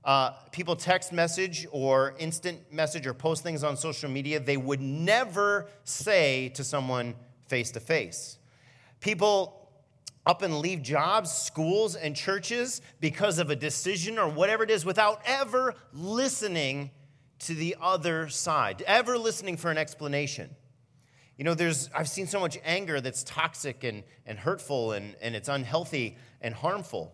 Uh, 0.05 0.31
people 0.51 0.75
text 0.75 1.11
message 1.11 1.65
or 1.71 2.13
instant 2.19 2.71
message 2.71 3.07
or 3.07 3.13
post 3.13 3.41
things 3.41 3.63
on 3.63 3.75
social 3.75 4.07
media 4.07 4.39
they 4.39 4.55
would 4.55 4.79
never 4.79 5.67
say 5.83 6.49
to 6.49 6.63
someone 6.63 7.15
face 7.47 7.71
to 7.71 7.79
face. 7.79 8.37
People 8.99 9.67
up 10.27 10.43
and 10.43 10.59
leave 10.59 10.83
jobs, 10.83 11.31
schools, 11.31 11.95
and 11.95 12.15
churches 12.15 12.81
because 12.99 13.39
of 13.39 13.49
a 13.49 13.55
decision 13.55 14.19
or 14.19 14.29
whatever 14.29 14.63
it 14.63 14.69
is 14.69 14.85
without 14.85 15.21
ever 15.25 15.73
listening 15.91 16.91
to 17.39 17.55
the 17.55 17.75
other 17.81 18.29
side, 18.29 18.83
ever 18.87 19.17
listening 19.17 19.57
for 19.57 19.71
an 19.71 19.77
explanation. 19.77 20.55
You 21.37 21.43
know, 21.43 21.53
there's, 21.53 21.89
I've 21.93 22.09
seen 22.09 22.27
so 22.27 22.39
much 22.39 22.57
anger 22.63 23.01
that's 23.01 23.23
toxic 23.23 23.83
and, 23.83 24.03
and 24.25 24.39
hurtful 24.39 24.93
and, 24.93 25.15
and 25.21 25.35
it's 25.35 25.49
unhealthy 25.49 26.17
and 26.41 26.53
harmful. 26.53 27.13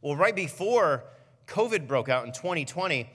Well, 0.00 0.16
right 0.16 0.36
before 0.36 1.04
COVID 1.50 1.88
broke 1.88 2.08
out 2.08 2.24
in 2.24 2.32
2020, 2.32 3.10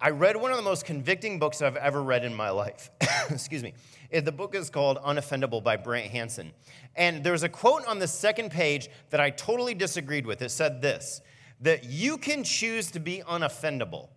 I 0.00 0.10
read 0.10 0.36
one 0.36 0.50
of 0.50 0.56
the 0.56 0.62
most 0.62 0.84
convicting 0.84 1.38
books 1.38 1.62
I've 1.62 1.76
ever 1.76 2.02
read 2.02 2.24
in 2.24 2.34
my 2.34 2.50
life. 2.50 2.90
Excuse 3.30 3.62
me. 3.62 3.74
The 4.12 4.32
book 4.32 4.56
is 4.56 4.70
called 4.70 4.98
Unoffendable 4.98 5.62
by 5.62 5.76
Brant 5.76 6.10
Hansen. 6.10 6.50
And 6.96 7.22
there's 7.22 7.44
a 7.44 7.48
quote 7.48 7.86
on 7.86 8.00
the 8.00 8.08
second 8.08 8.50
page 8.50 8.88
that 9.10 9.20
I 9.20 9.30
totally 9.30 9.74
disagreed 9.74 10.26
with. 10.26 10.42
It 10.42 10.50
said 10.50 10.82
this 10.82 11.20
that 11.60 11.84
you 11.84 12.16
can 12.16 12.42
choose 12.42 12.90
to 12.90 12.98
be 12.98 13.22
unoffendable. 13.28 14.08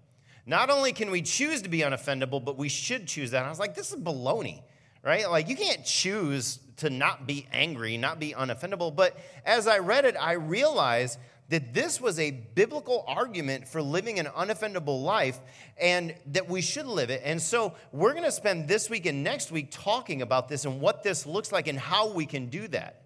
Not 0.46 0.70
only 0.70 0.94
can 0.94 1.12
we 1.12 1.22
choose 1.22 1.62
to 1.62 1.70
be 1.70 1.80
unoffendable, 1.80 2.44
but 2.44 2.58
we 2.58 2.70
should 2.70 3.06
choose 3.06 3.32
that. 3.32 3.40
And 3.40 3.46
I 3.46 3.50
was 3.50 3.60
like, 3.60 3.76
this 3.76 3.92
is 3.92 4.00
baloney, 4.00 4.62
right? 5.04 5.30
Like, 5.30 5.50
you 5.50 5.58
can't 5.58 5.84
choose 5.86 6.60
to 6.78 6.90
not 6.90 7.28
be 7.28 7.46
angry, 7.52 7.98
not 7.98 8.20
be 8.20 8.32
unoffendable. 8.32 8.96
But 8.96 9.18
as 9.46 9.68
I 9.68 9.80
read 9.80 10.06
it, 10.06 10.16
I 10.18 10.34
realized 10.34 11.20
that 11.50 11.74
this 11.74 12.00
was 12.00 12.20
a 12.20 12.32
biblical 12.32 13.04
argument 13.08 13.68
for 13.68 13.82
living 13.82 14.20
an 14.20 14.26
unoffendable 14.28 15.04
life 15.04 15.40
and 15.78 16.16
that 16.28 16.50
we 16.50 16.62
should 16.62 16.86
live 16.86 17.10
it. 17.10 17.22
And 17.24 17.42
so 17.42 17.74
we're 17.92 18.14
going 18.14 18.24
to 18.24 18.32
spend 18.32 18.68
this 18.68 18.90
week 18.90 19.06
and 19.06 19.24
next 19.24 19.52
week 19.52 19.68
talking 19.70 20.22
about 20.22 20.48
this 20.48 20.66
and 20.66 20.80
what 20.80 21.04
this 21.04 21.26
looks 21.26 21.52
like 21.52 21.68
and 21.68 21.78
how 21.78 22.12
we 22.12 22.26
can 22.26 22.48
do 22.48 22.68
that. 22.70 23.04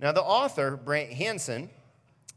Now, 0.00 0.12
the 0.12 0.22
author, 0.22 0.76
Brant 0.76 1.12
Hansen, 1.12 1.70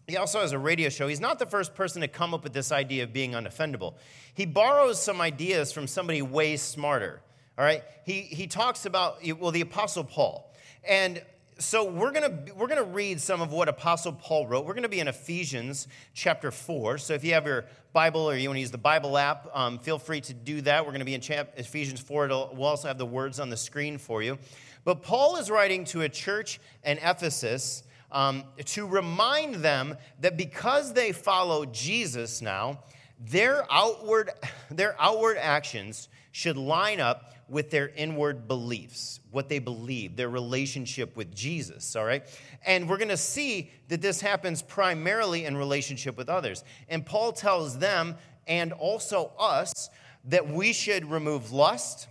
he 0.07 0.17
also 0.17 0.41
has 0.41 0.51
a 0.51 0.59
radio 0.59 0.89
show. 0.89 1.07
He's 1.07 1.19
not 1.19 1.39
the 1.39 1.45
first 1.45 1.75
person 1.75 2.01
to 2.01 2.07
come 2.07 2.33
up 2.33 2.43
with 2.43 2.53
this 2.53 2.71
idea 2.71 3.03
of 3.03 3.13
being 3.13 3.31
unoffendable. 3.31 3.95
He 4.33 4.45
borrows 4.45 5.01
some 5.01 5.21
ideas 5.21 5.71
from 5.71 5.87
somebody 5.87 6.21
way 6.21 6.57
smarter. 6.57 7.21
All 7.57 7.65
right? 7.65 7.83
He, 8.05 8.21
he 8.21 8.47
talks 8.47 8.85
about, 8.85 9.19
well, 9.37 9.51
the 9.51 9.61
Apostle 9.61 10.03
Paul. 10.03 10.53
And 10.87 11.21
so 11.59 11.83
we're 11.83 12.11
going 12.11 12.45
to 12.45 12.53
we're 12.53 12.67
going 12.67 12.83
to 12.83 12.89
read 12.89 13.19
some 13.19 13.41
of 13.41 13.51
what 13.51 13.67
apostle 13.67 14.13
paul 14.13 14.47
wrote. 14.47 14.65
We're 14.65 14.73
going 14.73 14.83
to 14.83 14.89
be 14.89 15.01
in 15.01 15.09
ephesians 15.09 15.89
chapter 16.13 16.51
4 16.51 16.97
so 16.97 17.13
if 17.13 17.23
you 17.23 17.33
have 17.33 17.45
your 17.45 17.65
bible 17.91 18.29
or 18.29 18.35
you 18.37 18.47
want 18.47 18.55
to 18.55 18.61
use 18.61 18.71
the 18.71 18.77
bible 18.77 19.17
app 19.17 19.49
um, 19.53 19.77
feel 19.77 19.99
free 19.99 20.21
to 20.21 20.33
do 20.33 20.61
that. 20.61 20.85
We're 20.85 20.91
going 20.91 20.99
to 20.99 21.05
be 21.05 21.15
in 21.15 21.21
chap- 21.21 21.53
ephesians 21.57 21.99
4 21.99 22.25
It'll, 22.25 22.53
we'll 22.55 22.69
also 22.69 22.87
have 22.87 22.97
the 22.97 23.05
words 23.05 23.41
on 23.41 23.49
the 23.49 23.57
screen 23.57 23.97
for 23.97 24.23
you. 24.23 24.37
But 24.85 25.01
paul 25.01 25.35
is 25.35 25.51
writing 25.51 25.83
to 25.85 26.01
a 26.01 26.09
church 26.09 26.61
in 26.85 26.97
ephesus 26.99 27.83
um, 28.11 28.45
to 28.65 28.87
remind 28.87 29.55
them 29.55 29.97
that 30.21 30.37
because 30.37 30.93
they 30.93 31.11
follow 31.11 31.65
Jesus 31.65 32.41
now, 32.41 32.79
their 33.19 33.65
outward, 33.69 34.31
their 34.71 34.95
outward 34.99 35.37
actions 35.37 36.07
should 36.31 36.57
line 36.57 36.99
up 36.99 37.33
with 37.49 37.71
their 37.71 37.89
inward 37.89 38.47
beliefs, 38.47 39.19
what 39.31 39.49
they 39.49 39.59
believe, 39.59 40.15
their 40.15 40.29
relationship 40.29 41.15
with 41.15 41.33
Jesus, 41.35 41.95
all 41.95 42.05
right? 42.05 42.23
And 42.65 42.87
we're 42.87 42.97
to 43.09 43.17
see 43.17 43.71
that 43.87 44.01
this 44.01 44.21
happens 44.21 44.61
primarily 44.61 45.45
in 45.45 45.57
relationship 45.57 46.17
with 46.17 46.29
others. 46.29 46.63
And 46.87 47.05
Paul 47.05 47.31
tells 47.31 47.79
them 47.79 48.15
and 48.47 48.73
also 48.73 49.31
us 49.39 49.89
that 50.25 50.47
we 50.47 50.73
should 50.73 51.09
remove 51.09 51.51
lust. 51.51 52.07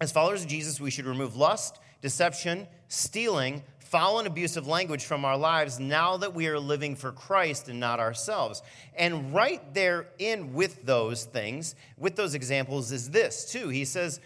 As 0.00 0.12
followers 0.12 0.42
of 0.42 0.48
Jesus, 0.48 0.80
we 0.80 0.90
should 0.90 1.06
remove 1.06 1.36
lust, 1.36 1.78
deception, 2.00 2.66
stealing, 2.88 3.62
foul 3.92 4.18
and 4.18 4.26
abusive 4.26 4.66
language 4.66 5.04
from 5.04 5.22
our 5.22 5.36
lives 5.36 5.78
now 5.78 6.16
that 6.16 6.34
we 6.34 6.48
are 6.48 6.58
living 6.58 6.96
for 6.96 7.12
Christ 7.12 7.68
and 7.68 7.78
not 7.78 8.00
ourselves. 8.00 8.62
And 8.96 9.34
right 9.34 9.74
there 9.74 10.08
in 10.18 10.54
with 10.54 10.86
those 10.86 11.24
things, 11.24 11.74
with 11.98 12.16
those 12.16 12.34
examples, 12.34 12.90
is 12.90 13.10
this 13.10 13.52
too. 13.52 13.68
He 13.68 13.84
says, 13.84 14.18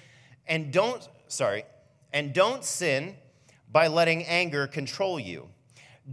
and 0.46 0.72
don't, 0.72 1.06
sorry, 1.28 1.64
and 2.12 2.32
don't 2.32 2.64
sin 2.64 3.16
by 3.70 3.88
letting 3.88 4.24
anger 4.24 4.66
control 4.66 5.18
you. 5.18 5.48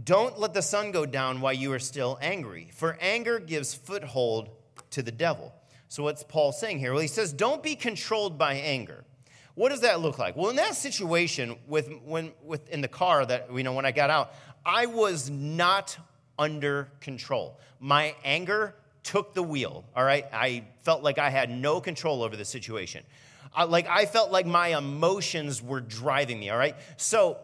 Don't 0.02 0.38
let 0.38 0.54
the 0.54 0.62
sun 0.62 0.90
go 0.90 1.06
down 1.06 1.40
while 1.40 1.52
you 1.52 1.72
are 1.72 1.78
still 1.78 2.18
angry, 2.20 2.70
for 2.74 2.98
anger 3.00 3.38
gives 3.38 3.74
foothold 3.74 4.50
to 4.90 5.02
the 5.02 5.12
devil. 5.12 5.52
So, 5.88 6.02
what's 6.02 6.24
Paul 6.24 6.50
saying 6.50 6.80
here? 6.80 6.92
Well, 6.92 7.02
he 7.02 7.08
says, 7.08 7.32
don't 7.32 7.62
be 7.62 7.76
controlled 7.76 8.36
by 8.36 8.54
anger. 8.54 9.04
What 9.54 9.68
does 9.68 9.82
that 9.82 10.00
look 10.00 10.18
like? 10.18 10.34
Well, 10.34 10.50
in 10.50 10.56
that 10.56 10.74
situation 10.74 11.56
with 11.68 11.88
when 12.04 12.32
with 12.42 12.68
in 12.70 12.80
the 12.80 12.88
car 12.88 13.24
that 13.24 13.48
you 13.54 13.62
know 13.62 13.72
when 13.72 13.86
I 13.86 13.92
got 13.92 14.10
out, 14.10 14.34
I 14.66 14.86
was 14.86 15.30
not 15.30 15.96
under 16.38 16.88
control. 17.00 17.60
My 17.78 18.16
anger 18.24 18.74
took 19.04 19.34
the 19.34 19.42
wheel, 19.42 19.84
all 19.94 20.04
right? 20.04 20.26
I 20.32 20.64
felt 20.82 21.02
like 21.02 21.18
I 21.18 21.30
had 21.30 21.50
no 21.50 21.80
control 21.80 22.22
over 22.22 22.36
the 22.36 22.44
situation. 22.44 23.04
I, 23.54 23.64
like 23.64 23.86
I 23.88 24.06
felt 24.06 24.32
like 24.32 24.46
my 24.46 24.76
emotions 24.76 25.62
were 25.62 25.80
driving 25.80 26.40
me, 26.40 26.50
all 26.50 26.58
right? 26.58 26.74
So 26.96 27.38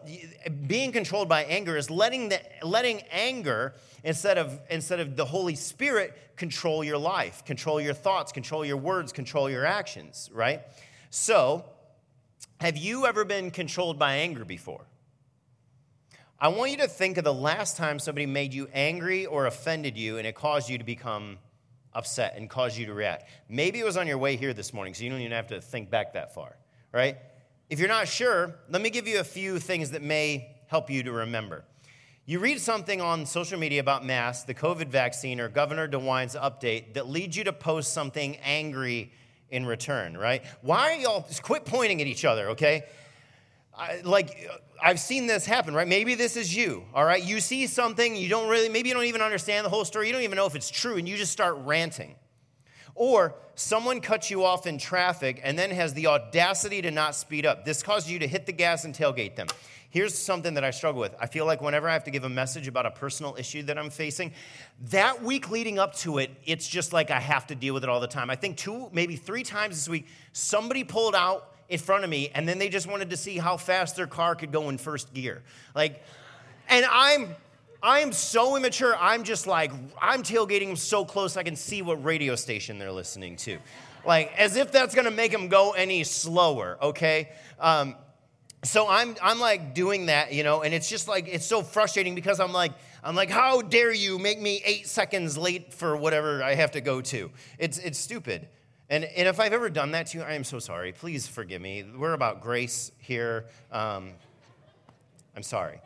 being 0.67 0.91
controlled 0.91 1.29
by 1.29 1.45
anger 1.45 1.77
is 1.77 1.89
letting 1.89 2.29
the 2.29 2.41
letting 2.63 3.01
anger 3.11 3.73
instead 4.03 4.37
of 4.37 4.59
instead 4.69 4.99
of 4.99 5.15
the 5.15 5.25
Holy 5.25 5.55
Spirit 5.55 6.17
control 6.35 6.83
your 6.83 6.97
life, 6.97 7.45
control 7.45 7.79
your 7.79 7.93
thoughts, 7.93 8.31
control 8.31 8.65
your 8.65 8.77
words, 8.77 9.13
control 9.13 9.49
your 9.49 9.65
actions, 9.65 10.29
right? 10.33 10.61
So, 11.09 11.65
have 12.59 12.77
you 12.77 13.05
ever 13.05 13.23
been 13.23 13.51
controlled 13.51 13.97
by 13.97 14.15
anger 14.15 14.43
before? 14.43 14.85
I 16.39 16.47
want 16.47 16.71
you 16.71 16.77
to 16.77 16.87
think 16.87 17.17
of 17.17 17.23
the 17.23 17.33
last 17.33 17.77
time 17.77 17.99
somebody 17.99 18.25
made 18.25 18.53
you 18.53 18.67
angry 18.73 19.27
or 19.27 19.45
offended 19.45 19.95
you 19.95 20.17
and 20.17 20.25
it 20.25 20.33
caused 20.33 20.69
you 20.69 20.77
to 20.79 20.83
become 20.83 21.37
upset 21.93 22.35
and 22.37 22.49
cause 22.49 22.77
you 22.77 22.85
to 22.87 22.93
react. 22.93 23.29
Maybe 23.49 23.79
it 23.79 23.85
was 23.85 23.97
on 23.97 24.07
your 24.07 24.17
way 24.17 24.35
here 24.35 24.53
this 24.53 24.73
morning, 24.73 24.93
so 24.93 25.03
you 25.03 25.09
don't 25.09 25.19
even 25.19 25.31
have 25.31 25.47
to 25.47 25.61
think 25.61 25.89
back 25.89 26.13
that 26.13 26.33
far, 26.33 26.57
right? 26.91 27.17
If 27.69 27.79
you're 27.79 27.89
not 27.89 28.07
sure, 28.07 28.55
let 28.69 28.81
me 28.81 28.89
give 28.89 29.07
you 29.07 29.19
a 29.19 29.23
few 29.23 29.59
things 29.59 29.91
that 29.91 30.01
may 30.01 30.55
help 30.67 30.89
you 30.89 31.03
to 31.03 31.11
remember. 31.11 31.63
You 32.25 32.39
read 32.39 32.61
something 32.61 33.01
on 33.01 33.25
social 33.25 33.59
media 33.59 33.79
about 33.79 34.05
masks, 34.05 34.43
the 34.43 34.53
COVID 34.53 34.87
vaccine, 34.87 35.39
or 35.39 35.49
Governor 35.49 35.87
DeWine's 35.87 36.35
update 36.35 36.93
that 36.93 37.09
leads 37.09 37.35
you 37.35 37.43
to 37.45 37.53
post 37.53 37.93
something 37.93 38.37
angry 38.37 39.11
in 39.49 39.65
return, 39.65 40.17
right? 40.17 40.43
Why 40.61 40.91
are 40.91 40.95
y'all 40.95 41.25
just 41.27 41.43
quit 41.43 41.65
pointing 41.65 41.99
at 42.01 42.07
each 42.07 42.23
other, 42.23 42.49
okay? 42.51 42.83
I, 43.77 44.01
like 44.03 44.49
I've 44.81 44.99
seen 44.99 45.27
this 45.27 45.45
happen, 45.45 45.73
right? 45.73 45.87
Maybe 45.87 46.15
this 46.15 46.35
is 46.35 46.55
you, 46.55 46.83
all 46.93 47.05
right? 47.05 47.23
You 47.23 47.39
see 47.39 47.67
something, 47.67 48.15
you 48.15 48.29
don't 48.29 48.49
really, 48.49 48.69
maybe 48.69 48.89
you 48.89 48.95
don't 48.95 49.05
even 49.05 49.21
understand 49.21 49.65
the 49.65 49.69
whole 49.69 49.85
story, 49.85 50.07
you 50.07 50.13
don't 50.13 50.23
even 50.23 50.35
know 50.35 50.45
if 50.45 50.55
it's 50.55 50.69
true, 50.69 50.97
and 50.97 51.07
you 51.07 51.17
just 51.17 51.31
start 51.31 51.57
ranting. 51.59 52.15
Or 52.93 53.35
someone 53.55 54.01
cuts 54.01 54.29
you 54.29 54.43
off 54.43 54.67
in 54.67 54.77
traffic 54.77 55.39
and 55.43 55.57
then 55.57 55.71
has 55.71 55.93
the 55.93 56.07
audacity 56.07 56.81
to 56.81 56.91
not 56.91 57.15
speed 57.15 57.45
up. 57.45 57.63
This 57.63 57.81
causes 57.81 58.11
you 58.11 58.19
to 58.19 58.27
hit 58.27 58.45
the 58.45 58.51
gas 58.51 58.83
and 58.83 58.93
tailgate 58.93 59.35
them. 59.35 59.47
Here's 59.89 60.17
something 60.17 60.53
that 60.53 60.63
I 60.63 60.71
struggle 60.71 61.01
with. 61.01 61.13
I 61.19 61.27
feel 61.27 61.45
like 61.45 61.61
whenever 61.61 61.89
I 61.89 61.93
have 61.93 62.05
to 62.05 62.11
give 62.11 62.23
a 62.23 62.29
message 62.29 62.67
about 62.67 62.85
a 62.85 62.91
personal 62.91 63.35
issue 63.37 63.63
that 63.63 63.77
I'm 63.77 63.89
facing, 63.89 64.31
that 64.89 65.21
week 65.21 65.51
leading 65.51 65.79
up 65.79 65.95
to 65.97 66.17
it, 66.17 66.31
it's 66.45 66.67
just 66.67 66.93
like 66.93 67.11
I 67.11 67.19
have 67.19 67.47
to 67.47 67.55
deal 67.55 67.73
with 67.73 67.83
it 67.83 67.89
all 67.89 67.99
the 67.99 68.07
time. 68.07 68.29
I 68.29 68.35
think 68.35 68.57
two, 68.57 68.89
maybe 68.93 69.15
three 69.17 69.43
times 69.43 69.75
this 69.75 69.89
week, 69.89 70.07
somebody 70.31 70.83
pulled 70.83 71.15
out 71.15 71.50
in 71.71 71.79
front 71.79 72.03
of 72.03 72.09
me 72.09 72.29
and 72.35 72.47
then 72.47 72.59
they 72.59 72.69
just 72.69 72.85
wanted 72.85 73.09
to 73.09 73.17
see 73.17 73.37
how 73.37 73.57
fast 73.57 73.95
their 73.95 74.07
car 74.07 74.35
could 74.35 74.51
go 74.51 74.69
in 74.69 74.77
first 74.77 75.13
gear. 75.13 75.41
Like, 75.73 76.03
and 76.67 76.85
I'm, 76.89 77.35
I 77.81 77.99
am 78.01 78.11
so 78.11 78.55
immature. 78.57 78.95
I'm 78.99 79.23
just 79.23 79.47
like, 79.47 79.71
I'm 79.99 80.21
tailgating 80.21 80.67
them 80.67 80.75
so 80.75 81.05
close 81.05 81.37
I 81.37 81.43
can 81.43 81.55
see 81.55 81.81
what 81.81 82.03
radio 82.03 82.35
station 82.35 82.77
they're 82.77 82.91
listening 82.91 83.37
to. 83.37 83.57
Like, 84.05 84.33
as 84.37 84.57
if 84.57 84.71
that's 84.71 84.93
gonna 84.93 85.11
make 85.11 85.31
them 85.31 85.47
go 85.47 85.71
any 85.71 86.03
slower, 86.03 86.77
okay? 86.81 87.29
Um, 87.59 87.95
so 88.63 88.87
I'm 88.87 89.15
I'm 89.21 89.39
like 89.39 89.73
doing 89.73 90.07
that, 90.07 90.33
you 90.33 90.43
know, 90.43 90.61
and 90.61 90.73
it's 90.73 90.89
just 90.89 91.07
like 91.07 91.27
it's 91.27 91.45
so 91.45 91.63
frustrating 91.63 92.13
because 92.13 92.39
I'm 92.39 92.53
like 92.53 92.73
I'm 93.03 93.15
like, 93.15 93.29
how 93.29 93.61
dare 93.61 93.91
you 93.91 94.19
make 94.19 94.39
me 94.39 94.61
eight 94.65 94.87
seconds 94.87 95.37
late 95.37 95.73
for 95.73 95.95
whatever 95.95 96.43
I 96.43 96.55
have 96.55 96.71
to 96.71 96.81
go 96.81 97.01
to? 97.01 97.31
It's 97.57 97.77
it's 97.79 97.97
stupid. 97.97 98.47
And, 98.91 99.05
and 99.05 99.25
if 99.25 99.39
I've 99.39 99.53
ever 99.53 99.69
done 99.69 99.91
that 99.91 100.07
to 100.07 100.17
you, 100.17 100.23
I 100.25 100.33
am 100.33 100.43
so 100.43 100.59
sorry. 100.59 100.91
Please 100.91 101.25
forgive 101.25 101.61
me. 101.61 101.85
We're 101.95 102.11
about 102.11 102.41
grace 102.41 102.91
here. 102.97 103.45
Um, 103.71 104.11
I'm 105.33 105.43
sorry. 105.43 105.79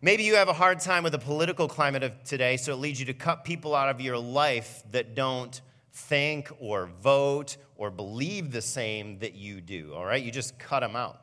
Maybe 0.00 0.22
you 0.22 0.36
have 0.36 0.48
a 0.48 0.54
hard 0.54 0.80
time 0.80 1.02
with 1.02 1.12
the 1.12 1.18
political 1.18 1.68
climate 1.68 2.02
of 2.02 2.24
today, 2.24 2.56
so 2.56 2.72
it 2.72 2.76
leads 2.76 3.00
you 3.00 3.04
to 3.04 3.12
cut 3.12 3.44
people 3.44 3.74
out 3.74 3.90
of 3.90 4.00
your 4.00 4.16
life 4.16 4.82
that 4.92 5.14
don't 5.14 5.60
think 5.92 6.48
or 6.58 6.88
vote 7.02 7.58
or 7.76 7.90
believe 7.90 8.50
the 8.50 8.62
same 8.62 9.18
that 9.18 9.34
you 9.34 9.60
do, 9.60 9.92
all 9.94 10.06
right? 10.06 10.22
You 10.22 10.30
just 10.30 10.58
cut 10.58 10.80
them 10.80 10.96
out. 10.96 11.20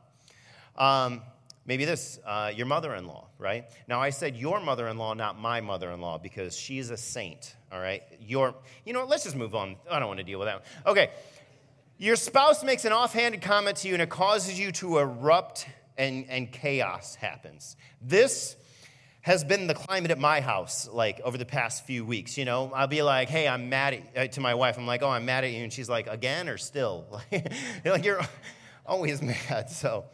Um, 0.78 1.24
maybe 1.66 1.86
this, 1.86 2.20
uh, 2.26 2.52
your 2.56 2.66
mother 2.66 2.96
in 2.96 3.08
law, 3.08 3.28
right? 3.38 3.66
Now, 3.88 4.02
I 4.02 4.10
said 4.10 4.36
your 4.36 4.60
mother 4.60 4.88
in 4.88 4.98
law, 4.98 5.14
not 5.14 5.38
my 5.40 5.62
mother 5.62 5.92
in 5.92 6.02
law, 6.02 6.18
because 6.18 6.58
she's 6.58 6.90
a 6.90 6.98
saint, 6.98 7.56
all 7.72 7.80
right? 7.80 8.04
Your, 8.20 8.56
you 8.86 8.94
know 8.94 9.02
what, 9.02 9.10
let's 9.10 9.24
just 9.24 9.36
move 9.36 9.56
on. 9.56 9.76
I 9.90 10.00
don't 10.00 10.08
want 10.08 10.20
to 10.20 10.24
deal 10.24 10.40
with 10.40 10.48
that. 10.48 10.56
one. 10.56 10.94
Okay. 10.94 11.12
Your 11.98 12.16
spouse 12.16 12.64
makes 12.64 12.86
an 12.86 12.92
offhanded 12.92 13.42
comment 13.42 13.78
to 13.78 13.88
you 13.88 13.94
and 13.94 14.04
it 14.04 14.10
causes 14.10 14.60
you 14.60 14.72
to 14.74 15.00
erupt 15.00 15.68
and, 15.98 16.26
and 16.30 16.52
chaos 16.52 17.16
happens. 17.16 17.78
This 18.02 18.58
has 19.26 19.44
been 19.44 19.66
the 19.66 19.74
climate 19.74 20.12
at 20.12 20.20
my 20.20 20.40
house 20.40 20.88
like 20.92 21.20
over 21.22 21.36
the 21.36 21.46
past 21.46 21.84
few 21.84 22.06
weeks 22.06 22.38
you 22.38 22.46
know 22.46 22.72
i'll 22.76 22.86
be 22.86 23.02
like 23.02 23.28
hey 23.28 23.48
i'm 23.48 23.70
mad 23.70 23.96
at, 23.96 24.18
uh, 24.18 24.28
to 24.28 24.40
my 24.40 24.54
wife 24.54 24.78
i'm 24.78 24.86
like 24.86 25.02
oh 25.02 25.10
i'm 25.10 25.26
mad 25.26 25.44
at 25.44 25.50
you 25.50 25.64
and 25.64 25.74
she's 25.74 25.90
like 25.90 26.06
again 26.06 26.48
or 26.48 26.60
still 26.60 27.20
like 27.86 28.06
you're 28.06 28.22
always 28.86 29.24
mad 29.24 29.68
so 29.68 30.06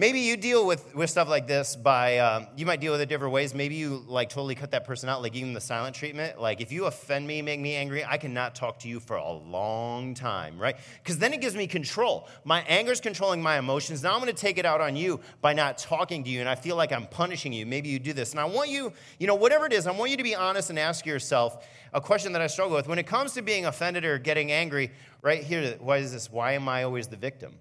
Maybe 0.00 0.20
you 0.20 0.36
deal 0.36 0.64
with, 0.64 0.94
with 0.94 1.10
stuff 1.10 1.28
like 1.28 1.48
this 1.48 1.74
by, 1.74 2.18
um, 2.18 2.46
you 2.56 2.64
might 2.64 2.80
deal 2.80 2.92
with 2.92 3.00
it 3.00 3.08
different 3.08 3.32
ways. 3.32 3.52
Maybe 3.52 3.74
you 3.74 4.04
like 4.06 4.28
totally 4.28 4.54
cut 4.54 4.70
that 4.70 4.84
person 4.84 5.08
out, 5.08 5.22
like 5.22 5.32
give 5.32 5.42
them 5.42 5.54
the 5.54 5.60
silent 5.60 5.96
treatment. 5.96 6.40
Like 6.40 6.60
if 6.60 6.70
you 6.70 6.84
offend 6.84 7.26
me, 7.26 7.42
make 7.42 7.58
me 7.58 7.74
angry, 7.74 8.04
I 8.04 8.16
cannot 8.16 8.54
talk 8.54 8.78
to 8.80 8.88
you 8.88 9.00
for 9.00 9.16
a 9.16 9.32
long 9.32 10.14
time, 10.14 10.56
right? 10.56 10.76
Because 11.02 11.18
then 11.18 11.32
it 11.32 11.40
gives 11.40 11.56
me 11.56 11.66
control. 11.66 12.28
My 12.44 12.60
anger 12.68 12.92
is 12.92 13.00
controlling 13.00 13.42
my 13.42 13.58
emotions. 13.58 14.00
Now 14.04 14.12
I'm 14.12 14.20
going 14.20 14.32
to 14.32 14.40
take 14.40 14.56
it 14.56 14.64
out 14.64 14.80
on 14.80 14.94
you 14.94 15.18
by 15.40 15.52
not 15.52 15.78
talking 15.78 16.22
to 16.22 16.30
you, 16.30 16.38
and 16.38 16.48
I 16.48 16.54
feel 16.54 16.76
like 16.76 16.92
I'm 16.92 17.08
punishing 17.08 17.52
you. 17.52 17.66
Maybe 17.66 17.88
you 17.88 17.98
do 17.98 18.12
this. 18.12 18.30
And 18.30 18.38
I 18.38 18.44
want 18.44 18.70
you, 18.70 18.92
you 19.18 19.26
know, 19.26 19.34
whatever 19.34 19.66
it 19.66 19.72
is, 19.72 19.88
I 19.88 19.90
want 19.90 20.12
you 20.12 20.16
to 20.16 20.22
be 20.22 20.36
honest 20.36 20.70
and 20.70 20.78
ask 20.78 21.06
yourself 21.06 21.66
a 21.92 22.00
question 22.00 22.34
that 22.34 22.40
I 22.40 22.46
struggle 22.46 22.76
with. 22.76 22.86
When 22.86 23.00
it 23.00 23.08
comes 23.08 23.32
to 23.32 23.42
being 23.42 23.66
offended 23.66 24.04
or 24.04 24.16
getting 24.18 24.52
angry, 24.52 24.92
right 25.22 25.42
here, 25.42 25.76
why 25.80 25.96
is 25.96 26.12
this? 26.12 26.30
Why 26.30 26.52
am 26.52 26.68
I 26.68 26.84
always 26.84 27.08
the 27.08 27.16
victim? 27.16 27.58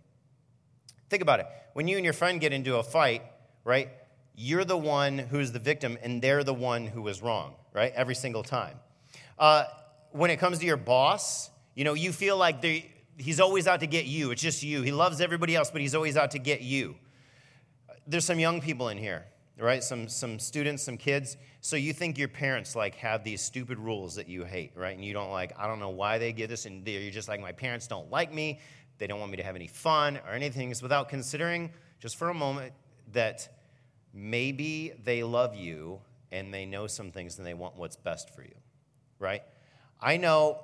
Think 1.10 1.22
about 1.22 1.40
it. 1.40 1.48
When 1.74 1.88
you 1.88 1.96
and 1.98 2.04
your 2.04 2.14
friend 2.14 2.40
get 2.40 2.54
into 2.54 2.78
a 2.78 2.84
fight, 2.84 3.22
right, 3.64 3.90
you're 4.36 4.66
the 4.66 4.78
one 4.78 5.18
who's 5.18 5.52
the 5.52 5.60
victim 5.60 5.98
and 6.02 6.22
they're 6.22 6.44
the 6.44 6.54
one 6.54 6.86
who 6.86 7.02
was 7.02 7.22
wrong, 7.22 7.56
right? 7.74 7.92
Every 7.96 8.16
single 8.16 8.44
time. 8.44 8.78
Uh, 9.40 9.66
when 10.12 10.32
it 10.32 10.38
comes 10.38 10.60
to 10.60 10.66
your 10.66 10.78
boss, 10.78 11.50
you 11.76 11.84
know, 11.84 11.94
you 11.94 12.12
feel 12.12 12.38
like 12.38 12.64
he's 13.18 13.40
always 13.40 13.68
out 13.68 13.80
to 13.82 13.88
get 13.88 14.06
you. 14.06 14.32
It's 14.32 14.42
just 14.42 14.64
you. 14.64 14.82
He 14.82 14.92
loves 14.92 15.22
everybody 15.22 15.56
else, 15.56 15.72
but 15.72 15.82
he's 15.82 15.96
always 15.96 16.18
out 16.18 16.32
to 16.32 16.40
get 16.40 16.62
you. 16.62 16.96
There's 18.06 18.26
some 18.26 18.40
young 18.40 18.62
people 18.62 18.90
in 18.90 18.98
here, 18.98 19.26
right? 19.58 19.84
Some, 19.84 20.08
some 20.08 20.40
students, 20.40 20.84
some 20.84 20.98
kids. 20.98 21.38
So 21.62 21.76
you 21.76 21.94
think 21.94 22.18
your 22.18 22.30
parents 22.30 22.76
like 22.76 22.96
have 22.96 23.24
these 23.24 23.42
stupid 23.42 23.80
rules 23.80 24.16
that 24.16 24.28
you 24.28 24.44
hate, 24.44 24.72
right? 24.76 24.96
And 24.96 25.04
you 25.04 25.14
don't 25.14 25.32
like, 25.32 25.52
I 25.58 25.68
don't 25.68 25.80
know 25.80 25.90
why 25.90 26.18
they 26.18 26.32
give 26.32 26.50
this. 26.50 26.66
And 26.66 26.88
you're 26.88 27.12
just 27.12 27.28
like, 27.28 27.42
my 27.42 27.52
parents 27.52 27.88
don't 27.88 28.10
like 28.10 28.34
me. 28.34 28.60
They 28.98 29.08
don't 29.08 29.20
want 29.20 29.32
me 29.32 29.38
to 29.38 29.44
have 29.44 29.56
any 29.56 29.68
fun 29.68 30.20
or 30.28 30.34
anything. 30.34 30.72
It's 30.72 30.82
without 30.82 31.10
considering, 31.10 31.72
just 32.00 32.16
for 32.16 32.30
a 32.30 32.34
moment, 32.34 32.74
that 33.14 33.48
maybe 34.14 34.94
they 35.04 35.24
love 35.24 35.56
you 35.56 36.00
and 36.32 36.54
they 36.54 36.66
know 36.66 36.88
some 36.88 37.12
things 37.12 37.38
and 37.38 37.48
they 37.48 37.54
want 37.54 37.76
what's 37.78 37.96
best 37.96 38.36
for 38.36 38.42
you, 38.42 38.56
right? 39.20 39.44
I 40.02 40.18
know 40.18 40.64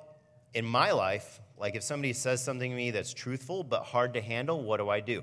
in 0.52 0.64
my 0.64 0.92
life, 0.92 1.40
like 1.58 1.74
if 1.74 1.82
somebody 1.82 2.12
says 2.12 2.42
something 2.42 2.70
to 2.70 2.76
me 2.76 2.90
that's 2.90 3.14
truthful 3.14 3.64
but 3.64 3.82
hard 3.84 4.14
to 4.14 4.20
handle, 4.20 4.62
what 4.62 4.78
do 4.78 4.88
I 4.88 5.00
do? 5.00 5.22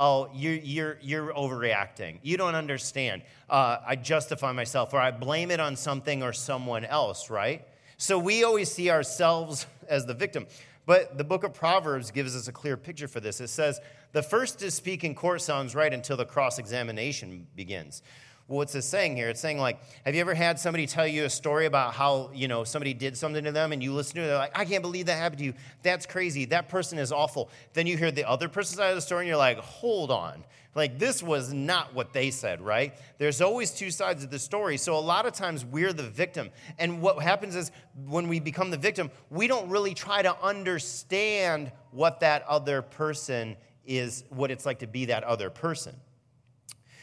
oh, 0.00 0.30
you're, 0.32 0.54
you're, 0.54 0.98
you're 1.02 1.32
overreacting. 1.34 2.18
You 2.22 2.38
don't 2.38 2.54
understand. 2.54 3.22
Uh, 3.48 3.76
I 3.86 3.96
justify 3.96 4.50
myself, 4.50 4.94
or 4.94 4.98
I 4.98 5.10
blame 5.10 5.50
it 5.50 5.60
on 5.60 5.76
something 5.76 6.22
or 6.22 6.32
someone 6.32 6.86
else, 6.86 7.28
right? 7.28 7.68
So 7.98 8.18
we 8.18 8.42
always 8.42 8.72
see 8.72 8.90
ourselves 8.90 9.66
as 9.86 10.06
the 10.06 10.14
victim. 10.14 10.46
But 10.86 11.18
the 11.18 11.24
book 11.24 11.44
of 11.44 11.54
Proverbs 11.54 12.10
gives 12.10 12.34
us 12.34 12.48
a 12.48 12.52
clear 12.52 12.76
picture 12.76 13.08
for 13.08 13.20
this. 13.20 13.40
It 13.40 13.48
says, 13.48 13.80
the 14.12 14.22
first 14.22 14.58
to 14.60 14.70
speak 14.70 15.04
in 15.04 15.14
court 15.14 15.42
sounds 15.42 15.74
right 15.74 15.92
until 15.92 16.16
the 16.16 16.24
cross 16.24 16.58
examination 16.58 17.46
begins. 17.54 18.02
What's 18.50 18.72
this 18.72 18.84
saying 18.84 19.16
here? 19.16 19.28
It's 19.28 19.40
saying, 19.40 19.58
like, 19.58 19.78
have 20.04 20.12
you 20.12 20.20
ever 20.20 20.34
had 20.34 20.58
somebody 20.58 20.84
tell 20.88 21.06
you 21.06 21.24
a 21.24 21.30
story 21.30 21.66
about 21.66 21.94
how, 21.94 22.30
you 22.34 22.48
know, 22.48 22.64
somebody 22.64 22.92
did 22.92 23.16
something 23.16 23.44
to 23.44 23.52
them 23.52 23.70
and 23.70 23.80
you 23.80 23.92
listen 23.92 24.16
to 24.16 24.22
it, 24.22 24.26
they're 24.26 24.38
like, 24.38 24.58
I 24.58 24.64
can't 24.64 24.82
believe 24.82 25.06
that 25.06 25.18
happened 25.18 25.38
to 25.38 25.44
you. 25.44 25.54
That's 25.84 26.04
crazy. 26.04 26.46
That 26.46 26.68
person 26.68 26.98
is 26.98 27.12
awful. 27.12 27.48
Then 27.74 27.86
you 27.86 27.96
hear 27.96 28.10
the 28.10 28.28
other 28.28 28.48
person's 28.48 28.78
side 28.78 28.88
of 28.88 28.96
the 28.96 29.02
story 29.02 29.20
and 29.20 29.28
you're 29.28 29.36
like, 29.36 29.58
hold 29.58 30.10
on. 30.10 30.42
Like, 30.74 30.98
this 30.98 31.22
was 31.22 31.52
not 31.52 31.94
what 31.94 32.12
they 32.12 32.32
said, 32.32 32.60
right? 32.60 32.92
There's 33.18 33.40
always 33.40 33.70
two 33.70 33.92
sides 33.92 34.24
of 34.24 34.30
the 34.30 34.38
story. 34.40 34.78
So, 34.78 34.96
a 34.96 34.98
lot 34.98 35.26
of 35.26 35.32
times 35.32 35.64
we're 35.64 35.92
the 35.92 36.02
victim. 36.02 36.50
And 36.76 37.00
what 37.00 37.22
happens 37.22 37.54
is 37.54 37.70
when 38.04 38.26
we 38.26 38.40
become 38.40 38.72
the 38.72 38.76
victim, 38.76 39.12
we 39.30 39.46
don't 39.46 39.68
really 39.68 39.94
try 39.94 40.22
to 40.22 40.36
understand 40.42 41.70
what 41.92 42.18
that 42.20 42.44
other 42.48 42.82
person 42.82 43.56
is, 43.86 44.24
what 44.28 44.50
it's 44.50 44.66
like 44.66 44.80
to 44.80 44.88
be 44.88 45.04
that 45.04 45.22
other 45.22 45.50
person. 45.50 45.94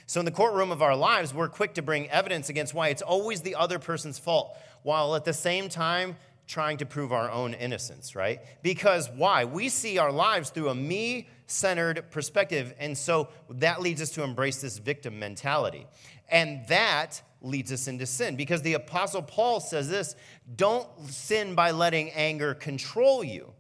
So, 0.10 0.22
in 0.22 0.26
the 0.26 0.32
courtroom 0.32 0.72
of 0.72 0.82
our 0.82 0.96
lives, 0.96 1.34
we're 1.34 1.50
quick 1.50 1.74
to 1.74 1.82
bring 1.82 2.10
evidence 2.10 2.48
against 2.48 2.74
why 2.74 2.88
it's 2.88 3.02
always 3.02 3.42
the 3.42 3.56
other 3.56 3.78
person's 3.78 4.18
fault, 4.18 4.58
while 4.84 5.16
at 5.16 5.26
the 5.26 5.34
same 5.34 5.68
time 5.68 6.16
trying 6.48 6.78
to 6.78 6.86
prove 6.86 7.12
our 7.12 7.30
own 7.30 7.54
innocence, 7.54 8.16
right? 8.16 8.40
Because 8.64 9.10
why? 9.10 9.44
We 9.44 9.68
see 9.68 9.98
our 9.98 10.14
lives 10.14 10.50
through 10.50 10.70
a 10.70 10.76
me 10.76 11.28
centered 11.46 12.10
perspective. 12.10 12.74
And 12.80 12.98
so 12.98 13.28
that 13.50 13.82
leads 13.82 14.02
us 14.02 14.12
to 14.12 14.24
embrace 14.24 14.62
this 14.62 14.78
victim 14.78 15.20
mentality. 15.20 15.86
And 16.30 16.66
that 16.68 17.22
leads 17.42 17.74
us 17.74 17.90
into 17.90 18.06
sin 18.06 18.38
because 18.38 18.62
the 18.62 18.76
Apostle 18.76 19.22
Paul 19.22 19.60
says 19.60 19.90
this 19.90 20.16
don't 20.56 20.88
sin 21.10 21.54
by 21.54 21.72
letting 21.72 22.12
anger 22.12 22.54
control 22.54 23.26
you 23.26 23.52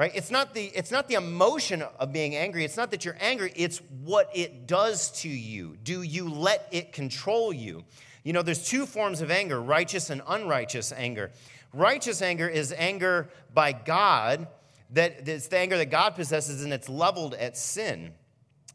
right? 0.00 0.12
It's 0.14 0.30
not 0.30 0.54
the 0.54 0.64
it's 0.74 0.90
not 0.90 1.08
the 1.08 1.16
emotion 1.16 1.82
of 1.82 2.10
being 2.10 2.34
angry. 2.34 2.64
It's 2.64 2.78
not 2.78 2.90
that 2.92 3.04
you're 3.04 3.18
angry. 3.20 3.52
It's 3.54 3.82
what 4.02 4.30
it 4.34 4.66
does 4.66 5.10
to 5.20 5.28
you. 5.28 5.76
Do 5.84 6.00
you 6.00 6.26
let 6.30 6.66
it 6.72 6.94
control 6.94 7.52
you? 7.52 7.84
You 8.24 8.32
know 8.32 8.40
there's 8.40 8.66
two 8.66 8.86
forms 8.86 9.20
of 9.20 9.30
anger 9.30 9.60
righteous 9.60 10.08
and 10.08 10.22
unrighteous 10.26 10.90
anger. 10.92 11.32
Righteous 11.74 12.22
anger 12.22 12.48
is 12.48 12.72
anger 12.78 13.28
by 13.52 13.72
god 13.72 14.48
that 14.92 15.28
it's 15.28 15.48
the 15.48 15.58
anger 15.58 15.76
that 15.76 15.90
god 15.90 16.14
possesses 16.14 16.64
and 16.64 16.72
it's 16.72 16.88
leveled 16.88 17.34
at 17.34 17.58
sin. 17.58 18.14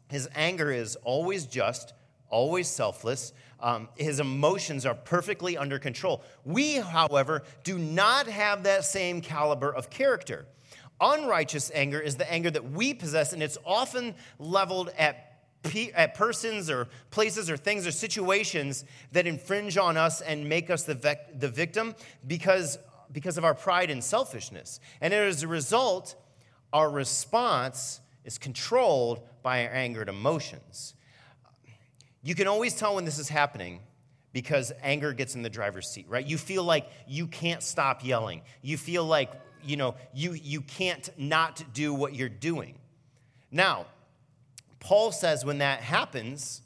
His 0.08 0.28
anger 0.32 0.70
is 0.70 0.94
always 1.02 1.44
just 1.46 1.92
always 2.28 2.68
selfless. 2.68 3.32
Um, 3.58 3.88
his 3.96 4.20
emotions 4.20 4.86
are 4.86 4.94
perfectly 4.94 5.58
under 5.58 5.80
control. 5.80 6.22
We 6.44 6.76
however 6.76 7.42
do 7.64 7.78
not 7.78 8.28
have 8.28 8.62
that 8.62 8.84
same 8.84 9.20
caliber 9.20 9.74
of 9.74 9.90
character 9.90 10.46
Unrighteous 11.00 11.70
anger 11.74 12.00
is 12.00 12.16
the 12.16 12.30
anger 12.32 12.50
that 12.50 12.70
we 12.72 12.94
possess, 12.94 13.32
and 13.32 13.42
it's 13.42 13.58
often 13.66 14.14
leveled 14.38 14.90
at, 14.96 15.42
at 15.94 16.14
persons 16.14 16.70
or 16.70 16.88
places 17.10 17.50
or 17.50 17.56
things 17.56 17.86
or 17.86 17.90
situations 17.90 18.84
that 19.12 19.26
infringe 19.26 19.76
on 19.76 19.96
us 19.96 20.20
and 20.20 20.48
make 20.48 20.70
us 20.70 20.84
the, 20.84 20.94
vec- 20.94 21.38
the 21.38 21.48
victim 21.48 21.94
because, 22.26 22.78
because 23.12 23.36
of 23.36 23.44
our 23.44 23.54
pride 23.54 23.90
and 23.90 24.02
selfishness. 24.02 24.80
And 25.00 25.12
as 25.12 25.42
a 25.42 25.48
result, 25.48 26.14
our 26.72 26.88
response 26.88 28.00
is 28.24 28.38
controlled 28.38 29.20
by 29.42 29.66
our 29.66 29.72
angered 29.72 30.08
emotions. 30.08 30.94
You 32.22 32.34
can 32.34 32.48
always 32.48 32.74
tell 32.74 32.96
when 32.96 33.04
this 33.04 33.18
is 33.18 33.28
happening 33.28 33.80
because 34.32 34.72
anger 34.82 35.12
gets 35.12 35.34
in 35.34 35.42
the 35.42 35.48
driver's 35.48 35.88
seat, 35.88 36.06
right? 36.08 36.26
You 36.26 36.36
feel 36.36 36.64
like 36.64 36.90
you 37.06 37.26
can't 37.26 37.62
stop 37.62 38.04
yelling. 38.04 38.42
You 38.60 38.76
feel 38.76 39.04
like 39.04 39.30
you 39.64 39.76
know, 39.76 39.94
you, 40.14 40.32
you 40.32 40.60
can't 40.60 41.08
not 41.18 41.62
do 41.72 41.92
what 41.92 42.14
you're 42.14 42.28
doing. 42.28 42.74
Now, 43.50 43.86
Paul 44.80 45.12
says 45.12 45.44
when 45.44 45.58
that 45.58 45.80
happens, 45.80 46.62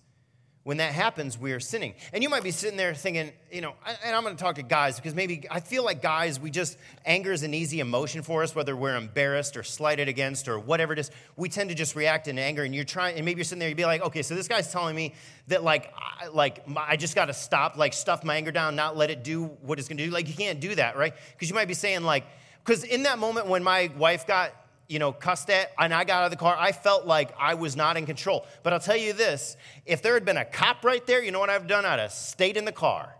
when 0.62 0.76
that 0.76 0.92
happens, 0.92 1.38
we 1.38 1.52
are 1.52 1.60
sinning. 1.60 1.94
And 2.12 2.22
you 2.22 2.28
might 2.28 2.42
be 2.42 2.50
sitting 2.50 2.76
there 2.76 2.92
thinking, 2.94 3.32
you 3.50 3.62
know, 3.62 3.72
and 4.04 4.14
I'm 4.14 4.22
going 4.22 4.36
to 4.36 4.42
talk 4.42 4.56
to 4.56 4.62
guys 4.62 4.96
because 4.96 5.14
maybe 5.14 5.44
I 5.50 5.60
feel 5.60 5.84
like 5.84 6.02
guys, 6.02 6.38
we 6.38 6.50
just, 6.50 6.76
anger 7.06 7.32
is 7.32 7.42
an 7.42 7.54
easy 7.54 7.80
emotion 7.80 8.22
for 8.22 8.42
us, 8.42 8.54
whether 8.54 8.76
we're 8.76 8.94
embarrassed 8.94 9.56
or 9.56 9.62
slighted 9.62 10.06
against 10.06 10.48
or 10.48 10.58
whatever 10.58 10.92
it 10.92 10.98
is. 10.98 11.10
We 11.34 11.48
tend 11.48 11.70
to 11.70 11.74
just 11.74 11.96
react 11.96 12.28
in 12.28 12.38
anger. 12.38 12.62
And 12.62 12.74
you're 12.74 12.84
trying, 12.84 13.16
and 13.16 13.24
maybe 13.24 13.38
you're 13.38 13.44
sitting 13.44 13.58
there, 13.58 13.70
you'd 13.70 13.78
be 13.78 13.86
like, 13.86 14.02
okay, 14.02 14.20
so 14.20 14.34
this 14.34 14.48
guy's 14.48 14.70
telling 14.70 14.94
me 14.94 15.14
that, 15.48 15.64
like, 15.64 15.94
I, 15.96 16.26
like, 16.26 16.62
I 16.76 16.96
just 16.96 17.14
got 17.14 17.26
to 17.26 17.34
stop, 17.34 17.78
like, 17.78 17.94
stuff 17.94 18.22
my 18.22 18.36
anger 18.36 18.52
down, 18.52 18.76
not 18.76 18.98
let 18.98 19.10
it 19.10 19.24
do 19.24 19.44
what 19.62 19.78
it's 19.78 19.88
going 19.88 19.96
to 19.96 20.04
do. 20.04 20.10
Like, 20.10 20.28
you 20.28 20.34
can't 20.34 20.60
do 20.60 20.74
that, 20.74 20.96
right? 20.96 21.14
Because 21.32 21.48
you 21.48 21.54
might 21.54 21.68
be 21.68 21.74
saying, 21.74 22.02
like, 22.02 22.26
because 22.64 22.84
in 22.84 23.04
that 23.04 23.18
moment 23.18 23.46
when 23.46 23.62
my 23.62 23.90
wife 23.96 24.26
got, 24.26 24.52
you 24.88 24.98
know, 24.98 25.12
cussed 25.12 25.50
at 25.50 25.72
and 25.78 25.94
I 25.94 26.04
got 26.04 26.20
out 26.20 26.24
of 26.24 26.30
the 26.30 26.36
car, 26.36 26.56
I 26.58 26.72
felt 26.72 27.06
like 27.06 27.32
I 27.38 27.54
was 27.54 27.76
not 27.76 27.96
in 27.96 28.06
control. 28.06 28.46
But 28.62 28.72
I'll 28.72 28.80
tell 28.80 28.96
you 28.96 29.12
this 29.12 29.56
if 29.86 30.02
there 30.02 30.14
had 30.14 30.24
been 30.24 30.36
a 30.36 30.44
cop 30.44 30.84
right 30.84 31.04
there, 31.06 31.22
you 31.22 31.30
know 31.30 31.40
what 31.40 31.50
I've 31.50 31.66
done? 31.66 31.84
I'd 31.84 31.98
have 31.98 32.12
stayed 32.12 32.56
in 32.56 32.64
the 32.64 32.72
car, 32.72 33.14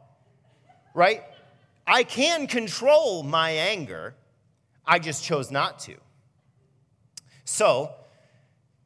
right? 0.95 1.23
I 1.87 2.05
can 2.05 2.47
control 2.47 3.23
my 3.23 3.51
anger, 3.51 4.15
I 4.87 4.99
just 4.99 5.25
chose 5.25 5.51
not 5.51 5.81
to. 5.81 5.97
So, 7.45 7.95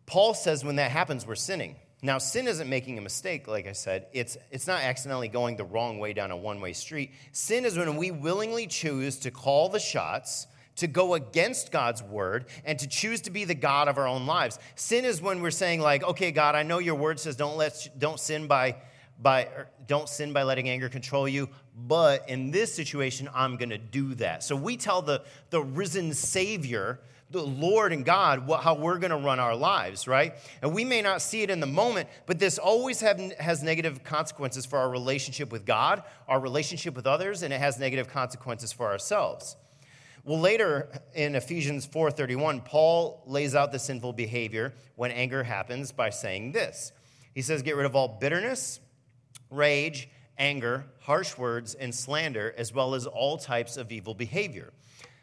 Paul 0.06 0.32
says 0.34 0.64
when 0.64 0.76
that 0.76 0.90
happens, 0.90 1.26
we're 1.26 1.34
sinning. 1.34 1.76
Now, 2.04 2.18
sin 2.18 2.46
isn't 2.48 2.68
making 2.68 2.98
a 2.98 3.00
mistake, 3.00 3.48
like 3.48 3.66
I 3.66 3.72
said. 3.72 4.08
It's, 4.12 4.36
it's 4.50 4.66
not 4.66 4.82
accidentally 4.82 5.28
going 5.28 5.56
the 5.56 5.64
wrong 5.64 5.98
way 5.98 6.12
down 6.12 6.32
a 6.32 6.36
one 6.36 6.60
way 6.60 6.74
street. 6.74 7.12
Sin 7.32 7.64
is 7.64 7.78
when 7.78 7.96
we 7.96 8.10
willingly 8.10 8.66
choose 8.66 9.16
to 9.20 9.30
call 9.30 9.70
the 9.70 9.78
shots, 9.78 10.46
to 10.76 10.86
go 10.86 11.14
against 11.14 11.72
God's 11.72 12.02
word, 12.02 12.44
and 12.66 12.78
to 12.78 12.86
choose 12.86 13.22
to 13.22 13.30
be 13.30 13.46
the 13.46 13.54
God 13.54 13.88
of 13.88 13.96
our 13.96 14.06
own 14.06 14.26
lives. 14.26 14.58
Sin 14.74 15.06
is 15.06 15.22
when 15.22 15.40
we're 15.40 15.50
saying, 15.50 15.80
like, 15.80 16.04
okay, 16.04 16.30
God, 16.30 16.54
I 16.54 16.62
know 16.62 16.78
your 16.78 16.94
word 16.94 17.18
says 17.18 17.36
don't, 17.36 17.56
let, 17.56 17.88
don't 17.98 18.20
sin 18.20 18.46
by. 18.46 18.76
By, 19.22 19.44
er, 19.44 19.68
don't 19.86 20.08
sin 20.08 20.32
by 20.32 20.42
letting 20.42 20.68
anger 20.68 20.88
control 20.88 21.28
you, 21.28 21.48
but 21.86 22.28
in 22.28 22.50
this 22.50 22.74
situation, 22.74 23.30
I'm 23.32 23.56
gonna 23.56 23.78
do 23.78 24.16
that. 24.16 24.42
So 24.42 24.56
we 24.56 24.76
tell 24.76 25.02
the, 25.02 25.22
the 25.50 25.62
risen 25.62 26.12
Savior 26.12 26.98
the 27.34 27.46
Lord 27.46 27.92
and 27.92 28.04
God, 28.04 28.48
how 28.62 28.74
we're 28.74 28.98
going 28.98 29.10
to 29.10 29.16
run 29.16 29.38
our 29.38 29.54
lives, 29.54 30.06
right? 30.08 30.34
And 30.62 30.72
we 30.72 30.84
may 30.84 31.02
not 31.02 31.20
see 31.20 31.42
it 31.42 31.50
in 31.50 31.60
the 31.60 31.66
moment, 31.66 32.08
but 32.26 32.38
this 32.38 32.58
always 32.58 33.00
have, 33.00 33.18
has 33.38 33.62
negative 33.62 34.02
consequences 34.04 34.64
for 34.64 34.78
our 34.78 34.88
relationship 34.88 35.52
with 35.52 35.66
God, 35.66 36.02
our 36.28 36.40
relationship 36.40 36.94
with 36.94 37.06
others, 37.06 37.42
and 37.42 37.52
it 37.52 37.60
has 37.60 37.78
negative 37.78 38.08
consequences 38.08 38.72
for 38.72 38.90
ourselves. 38.90 39.56
Well, 40.24 40.40
later 40.40 40.88
in 41.14 41.34
Ephesians 41.34 41.86
4:31, 41.86 42.64
Paul 42.64 43.22
lays 43.26 43.54
out 43.54 43.72
the 43.72 43.78
sinful 43.78 44.14
behavior 44.14 44.72
when 44.96 45.10
anger 45.10 45.42
happens 45.42 45.92
by 45.92 46.08
saying 46.08 46.52
this. 46.52 46.92
He 47.34 47.42
says, 47.42 47.60
"Get 47.60 47.76
rid 47.76 47.84
of 47.84 47.94
all 47.94 48.08
bitterness, 48.08 48.80
rage, 49.50 50.08
anger, 50.38 50.86
harsh 51.00 51.36
words, 51.36 51.74
and 51.74 51.94
slander, 51.94 52.54
as 52.56 52.72
well 52.72 52.94
as 52.94 53.06
all 53.06 53.36
types 53.36 53.76
of 53.76 53.92
evil 53.92 54.14
behavior." 54.14 54.72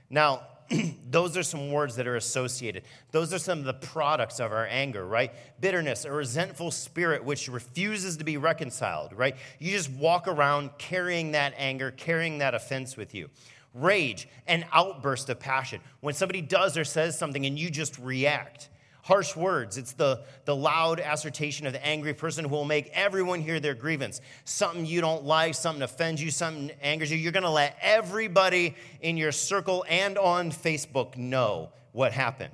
Now, 0.08 0.46
those 1.10 1.38
are 1.38 1.44
some 1.44 1.72
words 1.72 1.96
that 1.96 2.08
are 2.08 2.16
associated. 2.16 2.84
Those 3.12 3.34
are 3.34 3.40
some 3.40 3.60
of 3.60 3.66
the 3.66 3.74
products 3.74 4.40
of 4.40 4.52
our 4.52 4.66
anger, 4.68 5.06
right? 5.06 5.32
Bitterness, 5.60 6.06
a 6.06 6.12
resentful 6.12 6.72
spirit 6.72 7.24
which 7.24 7.48
refuses 7.48 8.18
to 8.18 8.24
be 8.24 8.38
reconciled, 8.38 9.14
right? 9.14 9.36
You 9.60 9.72
just 9.72 9.92
walk 9.92 10.28
around 10.28 10.72
carrying 10.78 11.32
that 11.32 11.54
anger, 11.58 11.92
carrying 11.92 12.40
that 12.40 12.56
offense 12.56 12.98
with 12.98 13.14
you. 13.14 13.30
Rage, 13.74 14.28
an 14.48 14.66
outburst 14.74 15.30
of 15.30 15.40
passion. 15.40 15.82
When 16.02 16.14
somebody 16.14 16.42
does 16.42 16.78
or 16.78 16.84
says 16.84 17.18
something 17.18 17.46
and 17.46 17.58
you 17.58 17.70
just 17.70 17.98
react 18.00 18.70
harsh 19.04 19.36
words. 19.36 19.78
It's 19.78 19.94
the, 19.94 20.24
the 20.46 20.56
loud 20.56 21.00
assertion 21.00 21.68
of 21.68 21.74
the 21.74 21.86
angry 21.86 22.14
person 22.14 22.46
who 22.46 22.52
will 22.52 22.66
make 22.66 22.90
everyone 22.94 23.42
hear 23.42 23.60
their 23.60 23.74
grievance. 23.74 24.22
Something 24.46 24.86
you 24.86 25.02
don't 25.02 25.24
like, 25.24 25.56
something 25.56 25.82
offends 25.82 26.22
you, 26.22 26.32
something 26.32 26.72
angers 26.82 27.12
you. 27.12 27.18
You're 27.18 27.32
going 27.32 27.44
to 27.44 27.50
let 27.50 27.78
everybody 27.82 28.76
in 29.02 29.18
your 29.18 29.32
circle 29.32 29.86
and 29.90 30.18
on 30.18 30.52
Facebook 30.52 31.18
know 31.18 31.72
what 31.92 32.12
happened. 32.12 32.54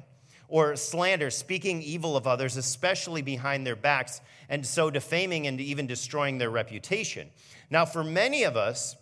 Or 0.50 0.78
slander, 0.78 1.30
speaking 1.30 1.82
evil 1.82 2.16
of 2.16 2.26
others, 2.26 2.56
especially 2.56 3.22
behind 3.22 3.68
their 3.68 3.76
backs, 3.76 4.22
and 4.48 4.66
so 4.66 4.90
defaming 4.90 5.46
and 5.48 5.60
even 5.60 5.88
destroying 5.88 6.38
their 6.38 6.50
reputation. 6.50 7.30
Now, 7.70 7.86
for 7.86 8.02
many 8.02 8.44
of 8.44 8.56
us, 8.56 8.96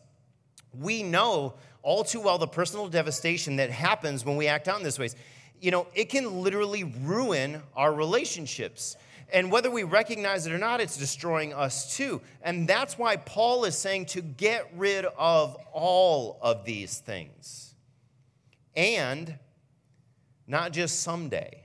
we 0.74 1.04
know 1.04 1.54
all 1.84 2.04
too 2.04 2.20
well 2.20 2.40
the 2.40 2.48
personal 2.48 2.88
devastation 2.90 3.58
that 3.58 3.70
happens 3.70 4.26
when 4.26 4.38
we 4.38 4.48
act 4.48 4.68
out 4.68 4.80
in 4.80 4.84
this 4.84 4.98
ways 4.98 5.16
you 5.62 5.72
know, 5.72 5.88
it 5.94 6.10
can 6.10 6.42
literally 6.42 6.84
ruin 6.84 7.62
our 7.76 7.94
relationships. 7.94 8.96
And 9.34 9.52
whether 9.52 9.72
we 9.72 9.84
recognize 9.84 10.46
it 10.46 10.54
or 10.54 10.58
not, 10.58 10.82
it's 10.82 10.98
destroying 10.98 11.54
us 11.54 11.96
too. 11.96 12.22
And 12.42 12.68
that's 12.68 12.98
why 12.98 13.18
Paul 13.18 13.66
is 13.66 13.78
saying 13.78 14.08
to 14.08 14.22
get 14.22 14.70
rid 14.76 15.06
of 15.06 15.56
all 15.74 16.38
of 16.42 16.66
these 16.66 17.00
things. 17.00 17.74
And 18.76 19.40
not 20.48 20.74
just 20.74 21.02
someday, 21.02 21.64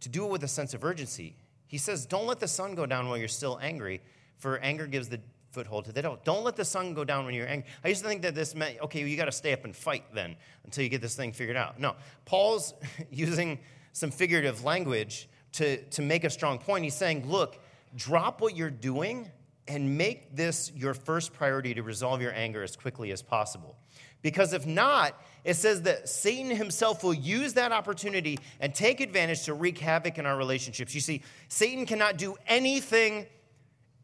to 0.00 0.08
do 0.08 0.24
it 0.24 0.30
with 0.30 0.42
a 0.44 0.48
sense 0.48 0.74
of 0.74 0.84
urgency. 0.84 1.36
He 1.66 1.78
says, 1.78 2.06
Don't 2.06 2.26
let 2.26 2.40
the 2.40 2.48
sun 2.48 2.74
go 2.74 2.86
down 2.86 3.08
while 3.08 3.16
you're 3.16 3.28
still 3.28 3.58
angry, 3.62 4.00
for 4.38 4.58
anger 4.58 4.86
gives 4.86 5.08
the 5.08 5.20
foothold 5.50 5.86
to 5.86 5.92
the 5.92 6.02
devil. 6.02 6.18
Don't 6.24 6.44
let 6.44 6.56
the 6.56 6.64
sun 6.64 6.94
go 6.94 7.04
down 7.04 7.24
when 7.24 7.34
you're 7.34 7.48
angry. 7.48 7.68
I 7.82 7.88
used 7.88 8.02
to 8.02 8.08
think 8.08 8.22
that 8.22 8.34
this 8.34 8.54
meant, 8.54 8.78
okay, 8.82 9.06
you 9.06 9.16
got 9.16 9.26
to 9.26 9.32
stay 9.32 9.52
up 9.52 9.64
and 9.64 9.74
fight 9.74 10.04
then 10.12 10.36
until 10.64 10.84
you 10.84 10.90
get 10.90 11.00
this 11.00 11.16
thing 11.16 11.32
figured 11.32 11.56
out. 11.56 11.80
No, 11.80 11.96
Paul's 12.24 12.74
using 13.10 13.58
some 13.92 14.10
figurative 14.10 14.64
language 14.64 15.28
to, 15.52 15.82
to 15.90 16.02
make 16.02 16.24
a 16.24 16.30
strong 16.30 16.58
point. 16.58 16.84
He's 16.84 16.94
saying, 16.94 17.28
look, 17.28 17.58
drop 17.96 18.40
what 18.40 18.56
you're 18.56 18.70
doing 18.70 19.30
and 19.66 19.98
make 19.98 20.34
this 20.34 20.72
your 20.74 20.94
first 20.94 21.32
priority 21.32 21.74
to 21.74 21.82
resolve 21.82 22.22
your 22.22 22.32
anger 22.32 22.62
as 22.62 22.76
quickly 22.76 23.12
as 23.12 23.22
possible. 23.22 23.76
Because 24.22 24.52
if 24.52 24.66
not, 24.66 25.20
it 25.44 25.54
says 25.54 25.82
that 25.82 26.08
Satan 26.08 26.50
himself 26.50 27.04
will 27.04 27.14
use 27.14 27.54
that 27.54 27.70
opportunity 27.70 28.38
and 28.60 28.74
take 28.74 29.00
advantage 29.00 29.44
to 29.44 29.54
wreak 29.54 29.78
havoc 29.78 30.18
in 30.18 30.26
our 30.26 30.36
relationships. 30.36 30.94
You 30.94 31.00
see, 31.00 31.22
Satan 31.48 31.86
cannot 31.86 32.16
do 32.16 32.34
anything, 32.46 33.26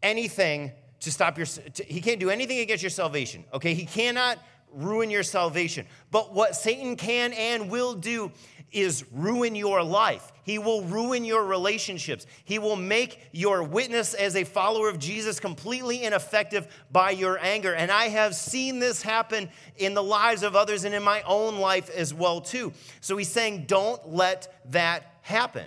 anything 0.03 0.73
to 1.01 1.13
stop 1.13 1.37
your, 1.37 1.47
to, 1.47 1.85
he 1.85 2.01
can't 2.01 2.21
do 2.21 2.31
anything 2.31 2.61
against 2.61 2.83
your 2.83 2.91
salvation, 2.91 3.45
okay? 3.53 3.75
He 3.75 3.87
cannot 3.87 4.39
ruin 4.73 5.11
your 5.11 5.23
salvation. 5.23 5.87
But 6.11 6.35
what 6.35 6.57
Satan 6.57 6.97
can 6.97 7.33
and 7.33 7.71
will 7.71 7.95
do 7.95 8.33
is 8.73 9.05
ruin 9.13 9.55
your 9.55 9.83
life. 9.83 10.33
He 10.43 10.59
will 10.59 10.83
ruin 10.83 11.25
your 11.25 11.45
relationships. 11.45 12.27
He 12.45 12.59
will 12.59 12.77
make 12.77 13.29
your 13.33 13.63
witness 13.63 14.15
as 14.15 14.35
a 14.35 14.45
follower 14.45 14.89
of 14.89 14.99
Jesus 14.99 15.39
completely 15.39 16.03
ineffective 16.03 16.67
by 16.91 17.13
your 17.13 17.39
anger. 17.39 17.73
And 17.73 17.91
I 17.91 18.09
have 18.09 18.35
seen 18.35 18.81
this 18.81 19.01
happen 19.01 19.49
in 19.77 19.95
the 19.95 20.03
lives 20.03 20.43
of 20.43 20.57
others 20.57 20.85
and 20.85 20.95
in 20.95 21.03
my 21.03 21.23
own 21.23 21.59
life 21.59 21.89
as 21.91 22.13
well 22.13 22.41
too. 22.41 22.73
So 23.01 23.17
he's 23.17 23.31
saying 23.31 23.67
don't 23.67 24.13
let 24.13 24.71
that 24.73 25.19
happen. 25.23 25.67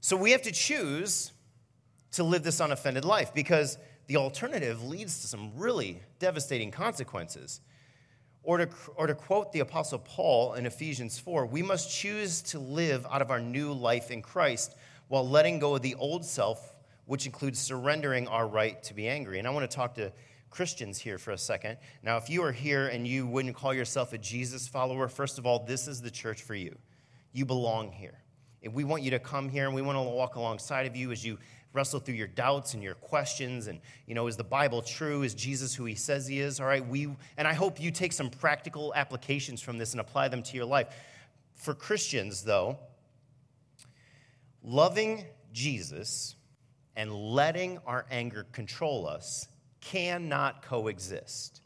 So 0.00 0.16
we 0.16 0.30
have 0.30 0.42
to 0.42 0.52
choose 0.52 1.31
to 2.12 2.24
live 2.24 2.42
this 2.42 2.60
unoffended 2.60 3.04
life 3.04 3.34
because 3.34 3.78
the 4.06 4.16
alternative 4.16 4.84
leads 4.84 5.20
to 5.20 5.26
some 5.26 5.52
really 5.56 6.00
devastating 6.18 6.70
consequences. 6.70 7.60
Or 8.44 8.58
to, 8.58 8.68
or 8.96 9.06
to 9.06 9.14
quote 9.14 9.52
the 9.52 9.60
Apostle 9.60 10.00
Paul 10.00 10.54
in 10.54 10.66
Ephesians 10.66 11.18
4, 11.18 11.46
we 11.46 11.62
must 11.62 11.90
choose 11.90 12.42
to 12.42 12.58
live 12.58 13.06
out 13.08 13.22
of 13.22 13.30
our 13.30 13.40
new 13.40 13.72
life 13.72 14.10
in 14.10 14.20
Christ 14.20 14.74
while 15.08 15.28
letting 15.28 15.58
go 15.58 15.76
of 15.76 15.82
the 15.82 15.94
old 15.94 16.24
self, 16.24 16.74
which 17.06 17.24
includes 17.24 17.60
surrendering 17.60 18.26
our 18.26 18.46
right 18.46 18.82
to 18.82 18.94
be 18.94 19.06
angry. 19.06 19.38
And 19.38 19.46
I 19.46 19.50
want 19.50 19.70
to 19.70 19.74
talk 19.74 19.94
to 19.94 20.12
Christians 20.50 20.98
here 20.98 21.18
for 21.18 21.30
a 21.30 21.38
second. 21.38 21.78
Now, 22.02 22.16
if 22.16 22.28
you 22.28 22.42
are 22.42 22.52
here 22.52 22.88
and 22.88 23.06
you 23.06 23.26
wouldn't 23.26 23.56
call 23.56 23.72
yourself 23.72 24.12
a 24.12 24.18
Jesus 24.18 24.68
follower, 24.68 25.08
first 25.08 25.38
of 25.38 25.46
all, 25.46 25.64
this 25.64 25.86
is 25.86 26.02
the 26.02 26.10
church 26.10 26.42
for 26.42 26.54
you. 26.54 26.76
You 27.32 27.46
belong 27.46 27.92
here. 27.92 28.18
And 28.62 28.72
we 28.74 28.84
want 28.84 29.02
you 29.02 29.10
to 29.10 29.18
come 29.18 29.48
here 29.48 29.66
and 29.66 29.74
we 29.74 29.82
want 29.82 29.96
to 29.96 30.02
walk 30.02 30.36
alongside 30.36 30.86
of 30.86 30.94
you 30.94 31.10
as 31.10 31.24
you 31.24 31.38
wrestle 31.72 32.00
through 32.00 32.14
your 32.14 32.28
doubts 32.28 32.74
and 32.74 32.82
your 32.82 32.94
questions. 32.94 33.66
And 33.66 33.80
you 34.06 34.14
know 34.14 34.26
is 34.26 34.36
the 34.36 34.44
bible 34.44 34.82
true? 34.82 35.22
Is 35.22 35.34
jesus 35.34 35.74
who 35.74 35.84
he 35.84 35.94
says 35.94 36.26
he 36.26 36.40
is? 36.40 36.60
All 36.60 36.66
right 36.66 36.86
we 36.86 37.08
and 37.36 37.48
i 37.48 37.52
hope 37.52 37.80
you 37.80 37.90
take 37.90 38.12
some 38.12 38.30
practical 38.30 38.92
applications 38.94 39.60
from 39.60 39.78
this 39.78 39.92
and 39.92 40.00
apply 40.00 40.28
them 40.28 40.42
to 40.42 40.56
your 40.56 40.66
life. 40.66 40.88
For 41.54 41.74
christians 41.74 42.42
though 42.44 42.78
loving 44.62 45.24
jesus 45.52 46.36
and 46.94 47.12
letting 47.12 47.78
our 47.86 48.06
anger 48.10 48.46
control 48.52 49.06
us 49.06 49.48
cannot 49.80 50.62
coexist. 50.62 51.60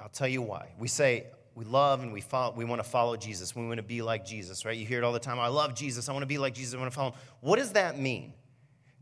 I'll 0.00 0.08
tell 0.08 0.28
you 0.28 0.42
why. 0.42 0.68
We 0.78 0.88
say 0.88 1.26
we 1.54 1.64
love 1.64 2.02
and 2.02 2.12
we 2.12 2.20
follow, 2.20 2.54
we 2.54 2.64
want 2.64 2.82
to 2.82 2.88
follow 2.88 3.16
Jesus. 3.16 3.54
We 3.54 3.66
want 3.66 3.76
to 3.76 3.82
be 3.82 4.02
like 4.02 4.24
Jesus, 4.24 4.64
right? 4.64 4.76
You 4.76 4.86
hear 4.86 4.98
it 4.98 5.04
all 5.04 5.12
the 5.12 5.18
time. 5.18 5.38
I 5.38 5.48
love 5.48 5.74
Jesus. 5.74 6.08
I 6.08 6.12
want 6.12 6.22
to 6.22 6.26
be 6.26 6.38
like 6.38 6.54
Jesus. 6.54 6.74
I 6.74 6.78
want 6.78 6.90
to 6.90 6.96
follow 6.96 7.10
him. 7.10 7.18
What 7.40 7.58
does 7.58 7.72
that 7.72 7.98
mean? 7.98 8.32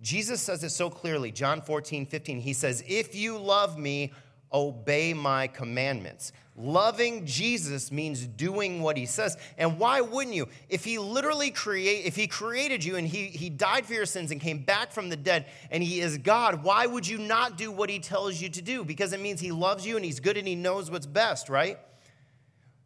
Jesus 0.03 0.41
says 0.41 0.65
it 0.65 0.71
so 0.71 0.91
clearly. 0.91 1.31
John 1.31 1.61
14, 1.61 2.07
15. 2.07 2.41
He 2.41 2.53
says, 2.53 2.83
If 2.87 3.15
you 3.15 3.39
love 3.39 3.79
me, 3.79 4.13
obey 4.53 5.15
my 5.15 5.47
commandments. 5.47 6.33
Loving 6.57 7.25
Jesus 7.25 7.91
means 7.91 8.27
doing 8.27 8.83
what 8.83 8.97
he 8.97 9.07
says. 9.07 9.37
And 9.57 9.79
why 9.79 10.01
wouldn't 10.01 10.35
you? 10.35 10.49
If 10.69 10.85
he 10.85 10.99
literally 10.99 11.51
create 11.51 12.05
if 12.05 12.17
he 12.17 12.27
created 12.27 12.85
you 12.85 12.97
and 12.97 13.07
he, 13.07 13.27
he 13.27 13.49
died 13.49 13.87
for 13.87 13.95
your 13.95 14.05
sins 14.05 14.31
and 14.31 14.41
came 14.41 14.59
back 14.59 14.93
from 14.93 15.09
the 15.09 15.17
dead 15.17 15.47
and 15.71 15.83
he 15.83 16.01
is 16.01 16.19
God, 16.19 16.63
why 16.63 16.85
would 16.87 17.07
you 17.07 17.19
not 17.19 17.57
do 17.57 17.71
what 17.71 17.89
he 17.89 17.99
tells 17.99 18.43
you 18.43 18.49
to 18.51 18.61
do? 18.63 18.85
Because 18.85 19.13
it 19.13 19.21
means 19.21 19.41
he 19.41 19.53
loves 19.53 19.87
you 19.87 19.97
and 19.97 20.05
he's 20.05 20.21
good 20.21 20.37
and 20.37 20.47
he 20.47 20.55
knows 20.55 20.91
what's 20.91 21.07
best, 21.07 21.49
right? 21.49 21.79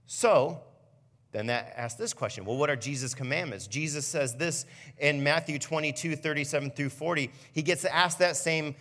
So, 0.07 0.61
then 1.33 1.47
that 1.47 1.73
asks 1.77 1.99
this 1.99 2.13
question 2.13 2.45
well, 2.45 2.57
what 2.57 2.71
are 2.71 2.77
Jesus' 2.77 3.15
commandments? 3.15 3.67
Jesus 3.67 4.07
says 4.07 4.37
this 4.37 4.67
in 4.99 5.23
Matthew 5.23 5.59
22, 5.59 6.17
37 6.17 6.71
through 6.71 6.91
40. 6.91 7.31
He 7.53 7.63
gets 7.63 7.85
asked 7.85 8.21
that 8.21 8.37
same 8.37 8.77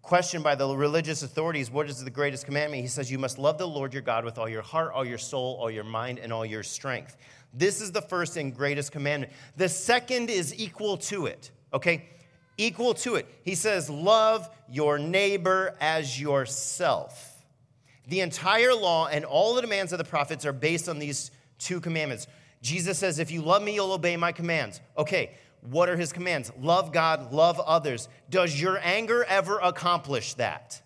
question 0.00 0.42
by 0.42 0.54
the 0.54 0.66
religious 0.74 1.22
authorities 1.22 1.70
what 1.70 1.90
is 1.90 2.02
the 2.02 2.10
greatest 2.10 2.46
commandment? 2.46 2.80
He 2.80 2.88
says, 2.88 3.10
You 3.10 3.18
must 3.18 3.38
love 3.38 3.58
the 3.58 3.68
Lord 3.68 3.92
your 3.92 4.00
God 4.00 4.24
with 4.24 4.38
all 4.38 4.48
your 4.48 4.62
heart, 4.62 4.92
all 4.94 5.04
your 5.04 5.18
soul, 5.18 5.58
all 5.60 5.70
your 5.70 5.84
mind, 5.84 6.18
and 6.18 6.32
all 6.32 6.46
your 6.46 6.62
strength. 6.62 7.18
This 7.52 7.82
is 7.82 7.92
the 7.92 8.00
first 8.00 8.38
and 8.38 8.56
greatest 8.56 8.90
commandment. 8.90 9.32
The 9.58 9.68
second 9.68 10.30
is 10.30 10.58
equal 10.58 10.96
to 10.96 11.26
it, 11.26 11.50
okay? 11.74 12.08
Equal 12.56 12.94
to 12.94 13.16
it. 13.16 13.26
He 13.44 13.54
says, 13.54 13.90
Love 13.90 14.48
your 14.70 14.98
neighbor 14.98 15.76
as 15.78 16.18
yourself. 16.18 17.27
The 18.08 18.20
entire 18.20 18.74
law 18.74 19.06
and 19.06 19.24
all 19.24 19.54
the 19.54 19.60
demands 19.60 19.92
of 19.92 19.98
the 19.98 20.04
prophets 20.04 20.44
are 20.44 20.52
based 20.52 20.88
on 20.88 20.98
these 20.98 21.30
two 21.58 21.80
commandments. 21.80 22.26
Jesus 22.62 22.98
says, 22.98 23.18
If 23.18 23.30
you 23.30 23.42
love 23.42 23.62
me, 23.62 23.74
you'll 23.74 23.92
obey 23.92 24.16
my 24.16 24.32
commands. 24.32 24.80
Okay, 24.96 25.32
what 25.60 25.88
are 25.88 25.96
his 25.96 26.12
commands? 26.12 26.50
Love 26.58 26.92
God, 26.92 27.32
love 27.32 27.60
others. 27.60 28.08
Does 28.30 28.60
your 28.60 28.78
anger 28.82 29.24
ever 29.24 29.58
accomplish 29.58 30.34
that? 30.34 30.80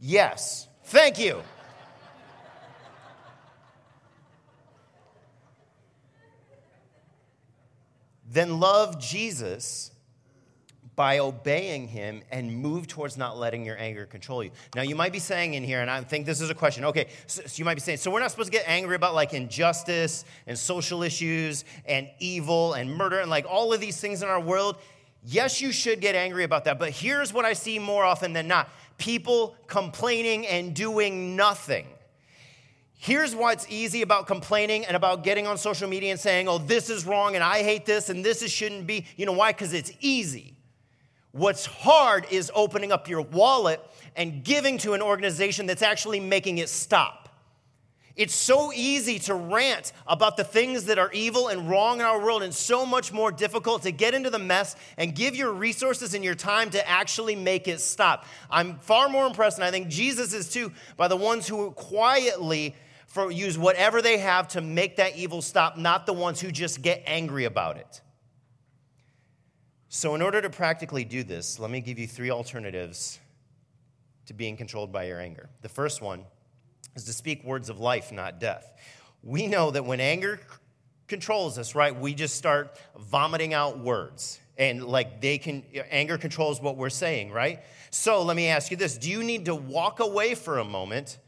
Yes. 0.00 0.66
Thank 0.84 1.18
you. 1.18 1.42
then 8.30 8.60
love 8.60 9.00
Jesus 9.00 9.89
by 10.96 11.18
obeying 11.18 11.88
him 11.88 12.22
and 12.30 12.54
move 12.54 12.86
towards 12.86 13.16
not 13.16 13.38
letting 13.38 13.64
your 13.64 13.78
anger 13.78 14.06
control 14.06 14.44
you. 14.44 14.50
Now, 14.74 14.82
you 14.82 14.94
might 14.94 15.12
be 15.12 15.18
saying 15.18 15.54
in 15.54 15.64
here, 15.64 15.80
and 15.80 15.90
I 15.90 16.02
think 16.02 16.26
this 16.26 16.40
is 16.40 16.50
a 16.50 16.54
question. 16.54 16.84
Okay, 16.84 17.06
so, 17.26 17.42
so, 17.46 17.58
you 17.58 17.64
might 17.64 17.74
be 17.74 17.80
saying, 17.80 17.98
so 17.98 18.10
we're 18.10 18.20
not 18.20 18.30
supposed 18.30 18.52
to 18.52 18.58
get 18.58 18.68
angry 18.68 18.96
about 18.96 19.14
like 19.14 19.32
injustice 19.32 20.24
and 20.46 20.58
social 20.58 21.02
issues 21.02 21.64
and 21.86 22.10
evil 22.18 22.74
and 22.74 22.94
murder 22.94 23.20
and 23.20 23.30
like 23.30 23.46
all 23.48 23.72
of 23.72 23.80
these 23.80 24.00
things 24.00 24.22
in 24.22 24.28
our 24.28 24.40
world. 24.40 24.76
Yes, 25.24 25.60
you 25.60 25.72
should 25.72 26.00
get 26.00 26.14
angry 26.14 26.44
about 26.44 26.64
that, 26.64 26.78
but 26.78 26.90
here's 26.90 27.32
what 27.32 27.44
I 27.44 27.52
see 27.52 27.78
more 27.78 28.04
often 28.04 28.32
than 28.32 28.48
not 28.48 28.68
people 28.98 29.56
complaining 29.66 30.46
and 30.46 30.74
doing 30.74 31.34
nothing. 31.34 31.86
Here's 32.94 33.34
what's 33.34 33.66
easy 33.70 34.02
about 34.02 34.26
complaining 34.26 34.84
and 34.84 34.94
about 34.94 35.24
getting 35.24 35.46
on 35.46 35.56
social 35.56 35.88
media 35.88 36.10
and 36.10 36.20
saying, 36.20 36.48
oh, 36.48 36.58
this 36.58 36.90
is 36.90 37.06
wrong 37.06 37.34
and 37.34 37.42
I 37.42 37.62
hate 37.62 37.86
this 37.86 38.10
and 38.10 38.22
this 38.22 38.42
is, 38.42 38.50
shouldn't 38.52 38.86
be. 38.86 39.06
You 39.16 39.24
know 39.24 39.32
why? 39.32 39.52
Because 39.52 39.72
it's 39.72 39.90
easy. 40.00 40.54
What's 41.32 41.66
hard 41.66 42.26
is 42.30 42.50
opening 42.54 42.90
up 42.92 43.08
your 43.08 43.22
wallet 43.22 43.80
and 44.16 44.42
giving 44.42 44.78
to 44.78 44.94
an 44.94 45.02
organization 45.02 45.66
that's 45.66 45.82
actually 45.82 46.20
making 46.20 46.58
it 46.58 46.68
stop. 46.68 47.28
It's 48.16 48.34
so 48.34 48.72
easy 48.72 49.18
to 49.20 49.34
rant 49.34 49.92
about 50.06 50.36
the 50.36 50.44
things 50.44 50.86
that 50.86 50.98
are 50.98 51.10
evil 51.12 51.48
and 51.48 51.70
wrong 51.70 52.00
in 52.00 52.04
our 52.04 52.20
world, 52.20 52.42
and 52.42 52.52
so 52.52 52.84
much 52.84 53.12
more 53.12 53.30
difficult 53.32 53.82
to 53.84 53.92
get 53.92 54.12
into 54.12 54.28
the 54.28 54.38
mess 54.38 54.76
and 54.98 55.14
give 55.14 55.36
your 55.36 55.52
resources 55.52 56.12
and 56.12 56.22
your 56.22 56.34
time 56.34 56.68
to 56.70 56.86
actually 56.86 57.36
make 57.36 57.68
it 57.68 57.80
stop. 57.80 58.26
I'm 58.50 58.78
far 58.80 59.08
more 59.08 59.26
impressed, 59.26 59.56
and 59.56 59.64
I 59.64 59.70
think 59.70 59.88
Jesus 59.88 60.34
is 60.34 60.50
too, 60.52 60.72
by 60.96 61.08
the 61.08 61.16
ones 61.16 61.46
who 61.46 61.70
quietly 61.70 62.74
for, 63.06 63.30
use 63.30 63.56
whatever 63.56 64.02
they 64.02 64.18
have 64.18 64.48
to 64.48 64.60
make 64.60 64.96
that 64.96 65.16
evil 65.16 65.40
stop, 65.40 65.78
not 65.78 66.04
the 66.04 66.12
ones 66.12 66.40
who 66.40 66.50
just 66.50 66.82
get 66.82 67.02
angry 67.06 67.44
about 67.44 67.76
it. 67.76 68.02
So, 69.92 70.14
in 70.14 70.22
order 70.22 70.40
to 70.40 70.48
practically 70.48 71.04
do 71.04 71.24
this, 71.24 71.58
let 71.58 71.68
me 71.68 71.80
give 71.80 71.98
you 71.98 72.06
three 72.06 72.30
alternatives 72.30 73.18
to 74.26 74.32
being 74.32 74.56
controlled 74.56 74.92
by 74.92 75.02
your 75.08 75.20
anger. 75.20 75.50
The 75.62 75.68
first 75.68 76.00
one 76.00 76.24
is 76.94 77.02
to 77.06 77.12
speak 77.12 77.42
words 77.42 77.68
of 77.68 77.80
life, 77.80 78.12
not 78.12 78.38
death. 78.38 78.72
We 79.24 79.48
know 79.48 79.72
that 79.72 79.84
when 79.84 79.98
anger 79.98 80.38
controls 81.08 81.58
us, 81.58 81.74
right, 81.74 81.98
we 81.98 82.14
just 82.14 82.36
start 82.36 82.78
vomiting 83.00 83.52
out 83.52 83.80
words. 83.80 84.38
And 84.56 84.84
like 84.84 85.20
they 85.20 85.38
can, 85.38 85.64
anger 85.90 86.18
controls 86.18 86.62
what 86.62 86.76
we're 86.76 86.88
saying, 86.88 87.32
right? 87.32 87.58
So 87.90 88.22
let 88.22 88.36
me 88.36 88.46
ask 88.46 88.70
you 88.70 88.76
this 88.76 88.96
Do 88.96 89.10
you 89.10 89.24
need 89.24 89.46
to 89.46 89.56
walk 89.56 89.98
away 89.98 90.36
for 90.36 90.60
a 90.60 90.64
moment, 90.64 91.18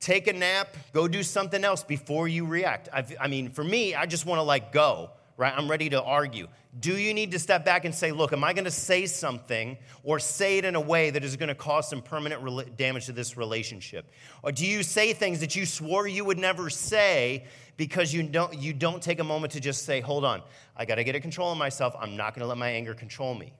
take 0.00 0.26
a 0.26 0.32
nap, 0.32 0.76
go 0.92 1.06
do 1.06 1.22
something 1.22 1.62
else 1.62 1.84
before 1.84 2.26
you 2.26 2.44
react? 2.44 2.88
I've, 2.92 3.14
i 3.20 3.28
mean, 3.28 3.50
for 3.50 3.62
me, 3.62 3.94
I 3.94 4.06
just 4.06 4.26
want 4.26 4.40
to 4.40 4.42
like 4.42 4.72
go 4.72 5.10
right? 5.38 5.54
I'm 5.56 5.70
ready 5.70 5.88
to 5.90 6.02
argue. 6.02 6.48
Do 6.78 6.98
you 6.98 7.14
need 7.14 7.30
to 7.30 7.38
step 7.38 7.64
back 7.64 7.84
and 7.84 7.94
say, 7.94 8.10
look, 8.12 8.32
am 8.32 8.42
I 8.44 8.52
going 8.52 8.64
to 8.64 8.70
say 8.70 9.06
something 9.06 9.78
or 10.02 10.18
say 10.18 10.58
it 10.58 10.64
in 10.64 10.74
a 10.74 10.80
way 10.80 11.10
that 11.10 11.24
is 11.24 11.36
going 11.36 11.48
to 11.48 11.54
cause 11.54 11.88
some 11.88 12.02
permanent 12.02 12.76
damage 12.76 13.06
to 13.06 13.12
this 13.12 13.36
relationship? 13.36 14.10
Or 14.42 14.52
do 14.52 14.66
you 14.66 14.82
say 14.82 15.12
things 15.12 15.40
that 15.40 15.54
you 15.54 15.64
swore 15.64 16.06
you 16.06 16.24
would 16.24 16.38
never 16.38 16.68
say 16.68 17.46
because 17.76 18.12
you 18.12 18.24
don't, 18.24 18.58
you 18.58 18.72
don't 18.72 19.00
take 19.00 19.20
a 19.20 19.24
moment 19.24 19.52
to 19.52 19.60
just 19.60 19.86
say, 19.86 20.00
hold 20.00 20.24
on, 20.24 20.42
I 20.76 20.84
got 20.84 20.96
to 20.96 21.04
get 21.04 21.14
a 21.14 21.20
control 21.20 21.52
of 21.52 21.56
myself. 21.56 21.94
I'm 21.98 22.16
not 22.16 22.34
going 22.34 22.42
to 22.42 22.48
let 22.48 22.58
my 22.58 22.70
anger 22.70 22.92
control 22.92 23.34
me. 23.34 23.52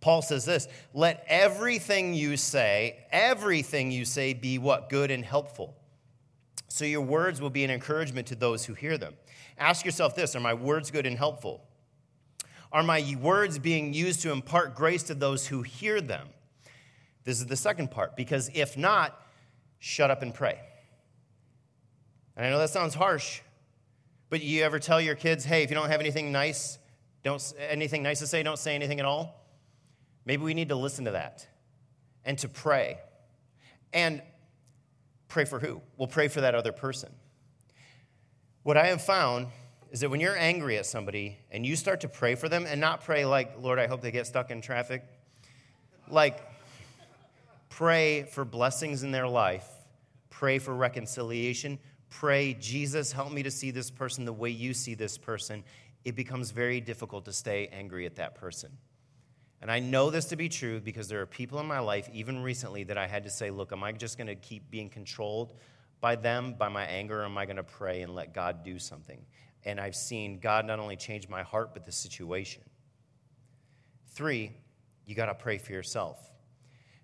Paul 0.00 0.20
says 0.20 0.44
this 0.44 0.66
let 0.92 1.24
everything 1.28 2.14
you 2.14 2.36
say, 2.36 3.06
everything 3.12 3.92
you 3.92 4.04
say 4.04 4.34
be 4.34 4.58
what? 4.58 4.90
Good 4.90 5.12
and 5.12 5.24
helpful. 5.24 5.76
So 6.68 6.84
your 6.84 7.02
words 7.02 7.40
will 7.40 7.50
be 7.50 7.64
an 7.64 7.70
encouragement 7.70 8.26
to 8.28 8.34
those 8.34 8.64
who 8.64 8.74
hear 8.74 8.98
them. 8.98 9.14
Ask 9.62 9.84
yourself 9.84 10.16
this 10.16 10.34
Are 10.34 10.40
my 10.40 10.54
words 10.54 10.90
good 10.90 11.06
and 11.06 11.16
helpful? 11.16 11.62
Are 12.72 12.82
my 12.82 13.16
words 13.20 13.58
being 13.58 13.94
used 13.94 14.22
to 14.22 14.32
impart 14.32 14.74
grace 14.74 15.04
to 15.04 15.14
those 15.14 15.46
who 15.46 15.62
hear 15.62 16.00
them? 16.00 16.28
This 17.24 17.38
is 17.38 17.46
the 17.46 17.56
second 17.56 17.92
part, 17.92 18.16
because 18.16 18.50
if 18.54 18.76
not, 18.76 19.20
shut 19.78 20.10
up 20.10 20.22
and 20.22 20.34
pray. 20.34 20.58
And 22.36 22.44
I 22.44 22.50
know 22.50 22.58
that 22.58 22.70
sounds 22.70 22.94
harsh, 22.94 23.40
but 24.30 24.42
you 24.42 24.64
ever 24.64 24.80
tell 24.80 25.00
your 25.00 25.14
kids, 25.14 25.44
hey, 25.44 25.62
if 25.62 25.70
you 25.70 25.76
don't 25.76 25.90
have 25.90 26.00
anything 26.00 26.32
nice, 26.32 26.78
don't 27.22 27.54
anything 27.60 28.02
nice 28.02 28.18
to 28.18 28.26
say, 28.26 28.42
don't 28.42 28.58
say 28.58 28.74
anything 28.74 28.98
at 28.98 29.06
all? 29.06 29.46
Maybe 30.24 30.42
we 30.42 30.54
need 30.54 30.70
to 30.70 30.76
listen 30.76 31.04
to 31.04 31.12
that 31.12 31.46
and 32.24 32.36
to 32.38 32.48
pray. 32.48 32.98
And 33.92 34.22
pray 35.28 35.44
for 35.44 35.60
who? 35.60 35.82
We'll 35.98 36.08
pray 36.08 36.26
for 36.26 36.40
that 36.40 36.56
other 36.56 36.72
person. 36.72 37.12
What 38.62 38.76
I 38.76 38.86
have 38.86 39.02
found 39.02 39.48
is 39.90 40.00
that 40.00 40.10
when 40.10 40.20
you're 40.20 40.38
angry 40.38 40.78
at 40.78 40.86
somebody 40.86 41.36
and 41.50 41.66
you 41.66 41.74
start 41.74 42.00
to 42.02 42.08
pray 42.08 42.36
for 42.36 42.48
them 42.48 42.64
and 42.64 42.80
not 42.80 43.02
pray 43.02 43.24
like, 43.24 43.60
Lord, 43.60 43.80
I 43.80 43.88
hope 43.88 44.02
they 44.02 44.12
get 44.12 44.24
stuck 44.26 44.52
in 44.52 44.60
traffic, 44.60 45.04
like, 46.08 46.38
pray 47.70 48.22
for 48.22 48.44
blessings 48.44 49.02
in 49.02 49.10
their 49.10 49.26
life, 49.26 49.66
pray 50.30 50.60
for 50.60 50.74
reconciliation, 50.74 51.76
pray, 52.08 52.54
Jesus, 52.54 53.10
help 53.10 53.32
me 53.32 53.42
to 53.42 53.50
see 53.50 53.72
this 53.72 53.90
person 53.90 54.24
the 54.24 54.32
way 54.32 54.50
you 54.50 54.74
see 54.74 54.94
this 54.94 55.18
person, 55.18 55.64
it 56.04 56.14
becomes 56.14 56.52
very 56.52 56.80
difficult 56.80 57.24
to 57.24 57.32
stay 57.32 57.68
angry 57.72 58.06
at 58.06 58.14
that 58.16 58.36
person. 58.36 58.70
And 59.60 59.72
I 59.72 59.80
know 59.80 60.10
this 60.10 60.26
to 60.26 60.36
be 60.36 60.48
true 60.48 60.80
because 60.80 61.08
there 61.08 61.20
are 61.20 61.26
people 61.26 61.58
in 61.58 61.66
my 61.66 61.80
life, 61.80 62.08
even 62.12 62.44
recently, 62.44 62.84
that 62.84 62.98
I 62.98 63.08
had 63.08 63.24
to 63.24 63.30
say, 63.30 63.50
look, 63.50 63.72
am 63.72 63.82
I 63.82 63.90
just 63.90 64.18
going 64.18 64.28
to 64.28 64.36
keep 64.36 64.70
being 64.70 64.88
controlled 64.88 65.54
by 66.02 66.16
them, 66.16 66.54
by 66.58 66.68
my 66.68 66.84
anger, 66.84 67.24
am 67.24 67.38
I 67.38 67.46
going 67.46 67.56
to 67.56 67.62
pray 67.62 68.02
and 68.02 68.14
let 68.14 68.34
God 68.34 68.62
do 68.64 68.78
something? 68.78 69.24
And 69.64 69.80
I've 69.80 69.94
seen 69.94 70.40
God 70.40 70.66
not 70.66 70.80
only 70.80 70.96
change 70.96 71.28
my 71.28 71.42
heart, 71.42 71.72
but 71.72 71.86
the 71.86 71.92
situation. 71.92 72.62
Three, 74.08 74.52
you 75.06 75.14
got 75.14 75.26
to 75.26 75.34
pray 75.34 75.56
for 75.56 75.72
yourself. 75.72 76.18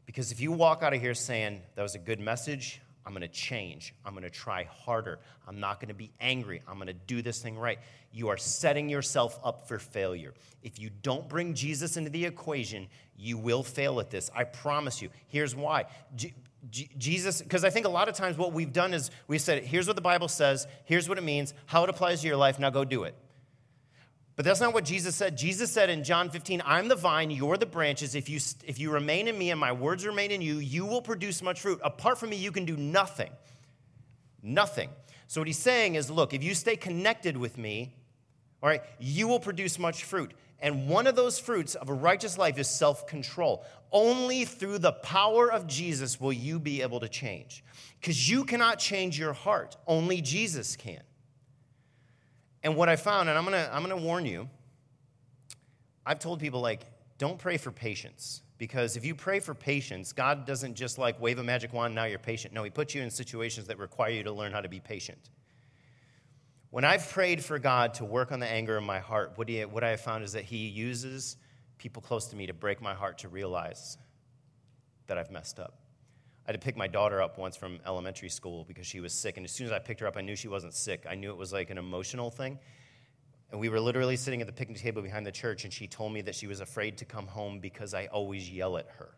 Because 0.04 0.32
if 0.32 0.40
you 0.40 0.52
walk 0.52 0.82
out 0.82 0.92
of 0.92 1.00
here 1.00 1.14
saying, 1.14 1.62
that 1.76 1.82
was 1.82 1.94
a 1.94 1.98
good 1.98 2.18
message, 2.18 2.80
I'm 3.06 3.12
going 3.12 3.22
to 3.22 3.28
change. 3.28 3.94
I'm 4.04 4.12
going 4.12 4.24
to 4.24 4.30
try 4.30 4.64
harder. 4.64 5.20
I'm 5.46 5.60
not 5.60 5.80
going 5.80 5.88
to 5.88 5.94
be 5.94 6.10
angry. 6.20 6.60
I'm 6.68 6.74
going 6.74 6.88
to 6.88 6.92
do 6.92 7.22
this 7.22 7.40
thing 7.40 7.56
right. 7.56 7.78
You 8.12 8.28
are 8.28 8.36
setting 8.36 8.88
yourself 8.88 9.38
up 9.44 9.66
for 9.68 9.78
failure. 9.78 10.34
If 10.62 10.78
you 10.78 10.90
don't 11.02 11.26
bring 11.28 11.54
Jesus 11.54 11.96
into 11.96 12.10
the 12.10 12.26
equation, 12.26 12.88
you 13.16 13.38
will 13.38 13.62
fail 13.62 14.00
at 14.00 14.10
this. 14.10 14.30
I 14.34 14.44
promise 14.44 15.00
you. 15.00 15.08
Here's 15.28 15.54
why. 15.54 15.86
Jesus, 16.70 17.40
because 17.40 17.64
I 17.64 17.70
think 17.70 17.86
a 17.86 17.90
lot 17.90 18.08
of 18.08 18.14
times 18.14 18.36
what 18.36 18.52
we've 18.52 18.72
done 18.72 18.92
is 18.92 19.10
we 19.28 19.38
said, 19.38 19.62
here's 19.64 19.86
what 19.86 19.96
the 19.96 20.02
Bible 20.02 20.28
says, 20.28 20.66
here's 20.84 21.08
what 21.08 21.16
it 21.16 21.24
means, 21.24 21.54
how 21.66 21.84
it 21.84 21.90
applies 21.90 22.20
to 22.22 22.26
your 22.26 22.36
life, 22.36 22.58
now 22.58 22.70
go 22.70 22.84
do 22.84 23.04
it. 23.04 23.14
But 24.38 24.44
that's 24.44 24.60
not 24.60 24.72
what 24.72 24.84
Jesus 24.84 25.16
said. 25.16 25.36
Jesus 25.36 25.70
said 25.70 25.90
in 25.90 26.04
John 26.04 26.30
15, 26.30 26.62
I'm 26.64 26.86
the 26.86 26.94
vine, 26.94 27.30
you're 27.30 27.56
the 27.56 27.66
branches. 27.66 28.14
If 28.14 28.28
you, 28.28 28.38
if 28.64 28.78
you 28.78 28.92
remain 28.92 29.26
in 29.26 29.36
me 29.36 29.50
and 29.50 29.58
my 29.58 29.72
words 29.72 30.06
remain 30.06 30.30
in 30.30 30.40
you, 30.40 30.58
you 30.58 30.86
will 30.86 31.02
produce 31.02 31.42
much 31.42 31.60
fruit. 31.60 31.80
Apart 31.82 32.18
from 32.18 32.30
me, 32.30 32.36
you 32.36 32.52
can 32.52 32.64
do 32.64 32.76
nothing. 32.76 33.30
Nothing. 34.40 34.90
So 35.26 35.40
what 35.40 35.48
he's 35.48 35.58
saying 35.58 35.96
is, 35.96 36.08
look, 36.08 36.34
if 36.34 36.44
you 36.44 36.54
stay 36.54 36.76
connected 36.76 37.36
with 37.36 37.58
me, 37.58 37.96
all 38.62 38.68
right, 38.68 38.82
you 39.00 39.26
will 39.26 39.40
produce 39.40 39.78
much 39.78 40.04
fruit. 40.04 40.32
And 40.60 40.88
one 40.88 41.06
of 41.06 41.14
those 41.14 41.38
fruits 41.38 41.74
of 41.74 41.88
a 41.88 41.94
righteous 41.94 42.36
life 42.36 42.58
is 42.58 42.68
self 42.68 43.06
control. 43.06 43.64
Only 43.92 44.44
through 44.44 44.78
the 44.78 44.92
power 44.92 45.50
of 45.50 45.66
Jesus 45.66 46.20
will 46.20 46.32
you 46.32 46.58
be 46.58 46.82
able 46.82 47.00
to 47.00 47.08
change. 47.08 47.64
Because 48.00 48.28
you 48.28 48.44
cannot 48.44 48.78
change 48.78 49.18
your 49.18 49.32
heart, 49.32 49.76
only 49.86 50.20
Jesus 50.20 50.76
can. 50.76 51.02
And 52.62 52.76
what 52.76 52.88
I 52.88 52.96
found, 52.96 53.28
and 53.28 53.38
I'm 53.38 53.44
gonna, 53.44 53.68
I'm 53.72 53.82
gonna 53.82 53.96
warn 53.96 54.26
you, 54.26 54.48
I've 56.04 56.18
told 56.18 56.40
people, 56.40 56.60
like, 56.60 56.86
don't 57.18 57.38
pray 57.38 57.56
for 57.56 57.70
patience. 57.70 58.42
Because 58.58 58.96
if 58.96 59.04
you 59.04 59.14
pray 59.14 59.38
for 59.38 59.54
patience, 59.54 60.12
God 60.12 60.44
doesn't 60.44 60.74
just 60.74 60.98
like 60.98 61.20
wave 61.20 61.38
a 61.38 61.44
magic 61.44 61.72
wand, 61.72 61.94
now 61.94 62.04
you're 62.04 62.18
patient. 62.18 62.52
No, 62.52 62.64
He 62.64 62.70
puts 62.70 62.94
you 62.94 63.02
in 63.02 63.10
situations 63.10 63.68
that 63.68 63.78
require 63.78 64.10
you 64.10 64.24
to 64.24 64.32
learn 64.32 64.52
how 64.52 64.60
to 64.60 64.68
be 64.68 64.80
patient. 64.80 65.30
When 66.70 66.84
I've 66.84 67.08
prayed 67.08 67.42
for 67.42 67.58
God 67.58 67.94
to 67.94 68.04
work 68.04 68.30
on 68.30 68.40
the 68.40 68.46
anger 68.46 68.76
in 68.76 68.84
my 68.84 68.98
heart, 68.98 69.32
what, 69.36 69.48
he, 69.48 69.64
what 69.64 69.82
I 69.82 69.90
have 69.90 70.00
found 70.00 70.22
is 70.22 70.32
that 70.32 70.44
He 70.44 70.68
uses 70.68 71.36
people 71.78 72.02
close 72.02 72.26
to 72.26 72.36
me 72.36 72.46
to 72.46 72.52
break 72.52 72.82
my 72.82 72.94
heart 72.94 73.18
to 73.18 73.28
realize 73.28 73.96
that 75.06 75.16
I've 75.16 75.30
messed 75.30 75.58
up. 75.58 75.78
I 76.46 76.52
had 76.52 76.60
to 76.60 76.64
pick 76.64 76.76
my 76.76 76.86
daughter 76.86 77.22
up 77.22 77.38
once 77.38 77.56
from 77.56 77.78
elementary 77.86 78.28
school 78.28 78.64
because 78.64 78.86
she 78.86 79.00
was 79.00 79.12
sick. 79.12 79.36
And 79.36 79.44
as 79.44 79.52
soon 79.52 79.66
as 79.66 79.72
I 79.72 79.78
picked 79.78 80.00
her 80.00 80.06
up, 80.06 80.16
I 80.16 80.20
knew 80.20 80.34
she 80.34 80.48
wasn't 80.48 80.74
sick. 80.74 81.06
I 81.08 81.14
knew 81.14 81.30
it 81.30 81.36
was 81.36 81.52
like 81.52 81.70
an 81.70 81.78
emotional 81.78 82.30
thing. 82.30 82.58
And 83.50 83.60
we 83.60 83.68
were 83.68 83.80
literally 83.80 84.16
sitting 84.16 84.40
at 84.40 84.46
the 84.46 84.52
picnic 84.52 84.78
table 84.78 85.00
behind 85.00 85.26
the 85.26 85.32
church, 85.32 85.64
and 85.64 85.72
she 85.72 85.86
told 85.86 86.12
me 86.12 86.20
that 86.22 86.34
she 86.34 86.46
was 86.46 86.60
afraid 86.60 86.98
to 86.98 87.06
come 87.06 87.26
home 87.26 87.60
because 87.60 87.94
I 87.94 88.06
always 88.06 88.50
yell 88.50 88.76
at 88.76 88.88
her. 88.98 89.10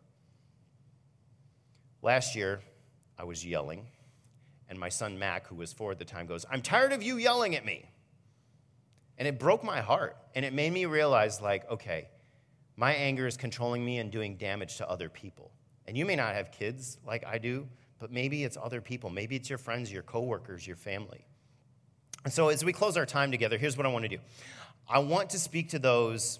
Last 2.02 2.36
year, 2.36 2.60
I 3.18 3.24
was 3.24 3.44
yelling, 3.44 3.86
and 4.70 4.78
my 4.78 4.88
son 4.88 5.18
Mac, 5.18 5.48
who 5.48 5.56
was 5.56 5.72
four 5.72 5.90
at 5.90 5.98
the 5.98 6.04
time, 6.04 6.26
goes, 6.26 6.46
I'm 6.50 6.62
tired 6.62 6.92
of 6.92 7.02
you 7.02 7.16
yelling 7.16 7.56
at 7.56 7.64
me. 7.66 7.84
And 9.18 9.28
it 9.28 9.38
broke 9.38 9.62
my 9.62 9.80
heart, 9.80 10.16
and 10.34 10.44
it 10.44 10.54
made 10.54 10.72
me 10.72 10.86
realize, 10.86 11.42
like, 11.42 11.68
okay, 11.70 12.08
my 12.76 12.92
anger 12.94 13.26
is 13.26 13.36
controlling 13.36 13.84
me 13.84 13.98
and 13.98 14.10
doing 14.10 14.36
damage 14.36 14.78
to 14.78 14.88
other 14.88 15.10
people. 15.10 15.50
And 15.86 15.98
you 15.98 16.06
may 16.06 16.16
not 16.16 16.34
have 16.34 16.52
kids 16.52 16.98
like 17.04 17.26
I 17.26 17.36
do, 17.36 17.68
but 17.98 18.10
maybe 18.10 18.44
it's 18.44 18.56
other 18.56 18.80
people. 18.80 19.10
Maybe 19.10 19.36
it's 19.36 19.50
your 19.50 19.58
friends, 19.58 19.92
your 19.92 20.04
coworkers, 20.04 20.66
your 20.66 20.76
family. 20.76 21.26
And 22.24 22.32
so 22.32 22.48
as 22.48 22.64
we 22.64 22.72
close 22.72 22.96
our 22.96 23.04
time 23.04 23.30
together, 23.30 23.58
here's 23.58 23.76
what 23.76 23.84
I 23.86 23.90
want 23.90 24.04
to 24.04 24.08
do 24.08 24.18
I 24.88 25.00
want 25.00 25.30
to 25.30 25.38
speak 25.38 25.70
to 25.70 25.78
those 25.78 26.38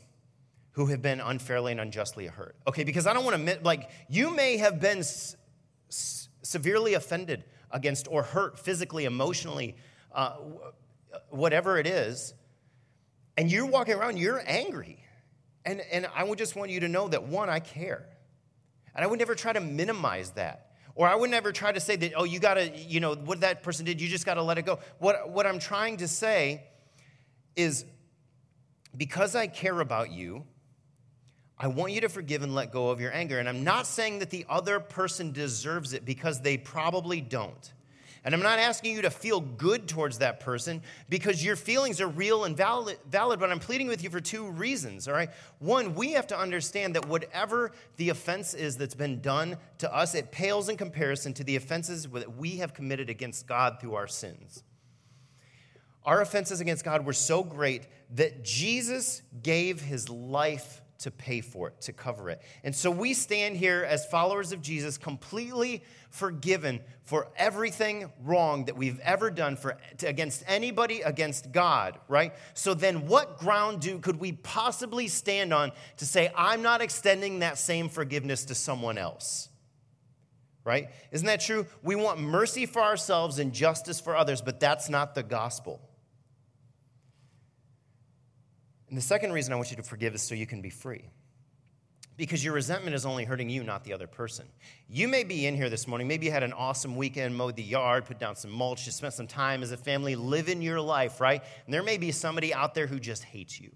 who 0.72 0.86
have 0.86 1.02
been 1.02 1.20
unfairly 1.20 1.72
and 1.72 1.80
unjustly 1.80 2.26
hurt. 2.28 2.54
Okay, 2.66 2.84
because 2.84 3.06
I 3.06 3.12
don't 3.12 3.24
want 3.24 3.44
to, 3.44 3.58
like, 3.62 3.90
you 4.08 4.30
may 4.30 4.56
have 4.58 4.80
been 4.80 4.98
s- 4.98 5.36
severely 6.42 6.94
offended 6.94 7.44
against 7.70 8.08
or 8.08 8.22
hurt 8.22 8.58
physically, 8.58 9.04
emotionally, 9.04 9.76
uh, 10.12 10.36
whatever 11.28 11.78
it 11.78 11.86
is, 11.86 12.34
and 13.36 13.50
you're 13.50 13.66
walking 13.66 13.94
around, 13.94 14.18
you're 14.18 14.42
angry. 14.46 15.02
And, 15.64 15.80
and 15.92 16.06
I 16.14 16.24
would 16.24 16.38
just 16.38 16.56
want 16.56 16.70
you 16.70 16.80
to 16.80 16.88
know 16.88 17.08
that 17.08 17.24
one, 17.24 17.48
I 17.48 17.60
care. 17.60 18.06
And 18.94 19.04
I 19.04 19.06
would 19.06 19.18
never 19.18 19.34
try 19.34 19.52
to 19.52 19.60
minimize 19.60 20.32
that. 20.32 20.72
Or 20.94 21.08
I 21.08 21.14
would 21.14 21.30
never 21.30 21.52
try 21.52 21.72
to 21.72 21.80
say 21.80 21.96
that, 21.96 22.12
oh, 22.16 22.24
you 22.24 22.40
got 22.40 22.54
to, 22.54 22.76
you 22.76 23.00
know, 23.00 23.14
what 23.14 23.40
that 23.40 23.62
person 23.62 23.86
did, 23.86 24.00
you 24.00 24.08
just 24.08 24.26
got 24.26 24.34
to 24.34 24.42
let 24.42 24.58
it 24.58 24.66
go. 24.66 24.80
What, 24.98 25.30
what 25.30 25.46
I'm 25.46 25.58
trying 25.58 25.98
to 25.98 26.08
say 26.08 26.64
is 27.56 27.84
because 28.96 29.34
I 29.34 29.46
care 29.46 29.80
about 29.80 30.10
you, 30.10 30.44
I 31.62 31.66
want 31.66 31.92
you 31.92 32.00
to 32.00 32.08
forgive 32.08 32.42
and 32.42 32.54
let 32.54 32.72
go 32.72 32.88
of 32.88 33.02
your 33.02 33.12
anger. 33.12 33.38
And 33.38 33.46
I'm 33.46 33.62
not 33.62 33.86
saying 33.86 34.20
that 34.20 34.30
the 34.30 34.46
other 34.48 34.80
person 34.80 35.30
deserves 35.30 35.92
it 35.92 36.06
because 36.06 36.40
they 36.40 36.56
probably 36.56 37.20
don't. 37.20 37.72
And 38.24 38.34
I'm 38.34 38.42
not 38.42 38.58
asking 38.58 38.94
you 38.94 39.02
to 39.02 39.10
feel 39.10 39.40
good 39.40 39.86
towards 39.86 40.18
that 40.18 40.40
person 40.40 40.80
because 41.10 41.44
your 41.44 41.56
feelings 41.56 42.00
are 42.00 42.08
real 42.08 42.44
and 42.44 42.56
valid, 42.56 42.98
valid, 43.10 43.40
but 43.40 43.50
I'm 43.50 43.58
pleading 43.58 43.88
with 43.88 44.02
you 44.02 44.08
for 44.08 44.20
two 44.20 44.50
reasons, 44.50 45.06
all 45.06 45.12
right? 45.12 45.30
One, 45.58 45.94
we 45.94 46.12
have 46.12 46.26
to 46.28 46.38
understand 46.38 46.94
that 46.96 47.06
whatever 47.06 47.72
the 47.96 48.08
offense 48.08 48.54
is 48.54 48.78
that's 48.78 48.94
been 48.94 49.20
done 49.20 49.58
to 49.78 49.94
us, 49.94 50.14
it 50.14 50.32
pales 50.32 50.70
in 50.70 50.78
comparison 50.78 51.34
to 51.34 51.44
the 51.44 51.56
offenses 51.56 52.06
that 52.06 52.36
we 52.36 52.56
have 52.56 52.72
committed 52.72 53.10
against 53.10 53.46
God 53.46 53.78
through 53.80 53.94
our 53.96 54.08
sins. 54.08 54.64
Our 56.04 56.22
offenses 56.22 56.62
against 56.62 56.84
God 56.84 57.04
were 57.04 57.12
so 57.12 57.44
great 57.44 57.86
that 58.14 58.44
Jesus 58.44 59.20
gave 59.42 59.82
his 59.82 60.08
life 60.08 60.80
to 61.00 61.10
pay 61.10 61.40
for 61.40 61.68
it, 61.68 61.80
to 61.80 61.92
cover 61.92 62.28
it. 62.28 62.42
And 62.62 62.74
so 62.76 62.90
we 62.90 63.14
stand 63.14 63.56
here 63.56 63.86
as 63.88 64.04
followers 64.06 64.52
of 64.52 64.60
Jesus, 64.60 64.98
completely 64.98 65.82
forgiven 66.10 66.80
for 67.02 67.28
everything 67.36 68.12
wrong 68.22 68.66
that 68.66 68.76
we've 68.76 69.00
ever 69.00 69.30
done 69.30 69.56
for, 69.56 69.78
against 70.02 70.44
anybody, 70.46 71.00
against 71.00 71.52
God, 71.52 71.98
right? 72.06 72.34
So 72.52 72.74
then, 72.74 73.06
what 73.06 73.38
ground 73.38 73.80
do, 73.80 73.98
could 73.98 74.20
we 74.20 74.32
possibly 74.32 75.08
stand 75.08 75.54
on 75.54 75.72
to 75.96 76.06
say, 76.06 76.30
I'm 76.36 76.62
not 76.62 76.82
extending 76.82 77.38
that 77.38 77.58
same 77.58 77.88
forgiveness 77.88 78.44
to 78.46 78.54
someone 78.54 78.98
else? 78.98 79.48
Right? 80.64 80.90
Isn't 81.10 81.26
that 81.26 81.40
true? 81.40 81.66
We 81.82 81.96
want 81.96 82.20
mercy 82.20 82.66
for 82.66 82.82
ourselves 82.82 83.38
and 83.38 83.54
justice 83.54 83.98
for 83.98 84.14
others, 84.14 84.42
but 84.42 84.60
that's 84.60 84.90
not 84.90 85.14
the 85.14 85.22
gospel. 85.22 85.80
And 88.90 88.98
the 88.98 89.02
second 89.02 89.32
reason 89.32 89.52
I 89.52 89.56
want 89.56 89.70
you 89.70 89.76
to 89.76 89.82
forgive 89.84 90.14
is 90.14 90.22
so 90.22 90.34
you 90.34 90.46
can 90.46 90.60
be 90.60 90.68
free. 90.68 91.04
Because 92.16 92.44
your 92.44 92.52
resentment 92.52 92.94
is 92.94 93.06
only 93.06 93.24
hurting 93.24 93.48
you, 93.48 93.62
not 93.62 93.84
the 93.84 93.94
other 93.94 94.08
person. 94.08 94.46
You 94.88 95.08
may 95.08 95.24
be 95.24 95.46
in 95.46 95.54
here 95.54 95.70
this 95.70 95.86
morning. 95.86 96.06
Maybe 96.06 96.26
you 96.26 96.32
had 96.32 96.42
an 96.42 96.52
awesome 96.52 96.96
weekend, 96.96 97.34
mowed 97.34 97.56
the 97.56 97.62
yard, 97.62 98.04
put 98.04 98.18
down 98.18 98.36
some 98.36 98.50
mulch, 98.50 98.84
you 98.84 98.92
spent 98.92 99.14
some 99.14 99.28
time 99.28 99.62
as 99.62 99.72
a 99.72 99.76
family 99.76 100.16
living 100.16 100.60
your 100.60 100.80
life, 100.80 101.20
right? 101.20 101.42
And 101.64 101.72
there 101.72 101.84
may 101.84 101.96
be 101.96 102.10
somebody 102.10 102.52
out 102.52 102.74
there 102.74 102.88
who 102.88 102.98
just 102.98 103.22
hates 103.22 103.58
you. 103.58 103.70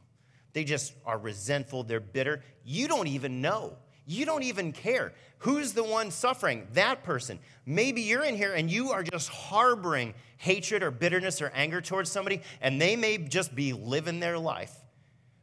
They 0.53 0.65
just 0.65 0.93
are 1.07 1.17
resentful, 1.17 1.85
they're 1.85 2.01
bitter. 2.01 2.43
You 2.65 2.87
don't 2.89 3.09
even 3.09 3.41
know. 3.41 3.77
You 4.07 4.27
don't 4.27 4.43
even 4.43 4.73
care. 4.73 5.15
Who's 5.39 5.73
the 5.73 5.85
one 5.85 6.11
suffering? 6.11 6.67
That 6.73 7.05
person. 7.05 7.39
Maybe 7.65 8.03
you're 8.03 8.25
in 8.25 8.37
here 8.37 8.53
and 8.53 8.71
you 8.71 8.91
are 8.91 9.03
just 9.03 9.31
harboring 9.31 10.13
hatred 10.37 10.83
or 10.83 10.91
bitterness 10.91 11.41
or 11.41 11.51
anger 11.55 11.81
towards 11.81 12.11
somebody, 12.11 12.43
and 12.61 12.81
they 12.81 12.97
may 12.97 13.17
just 13.17 13.55
be 13.55 13.73
living 13.73 14.21
their 14.21 14.39
life. 14.39 14.84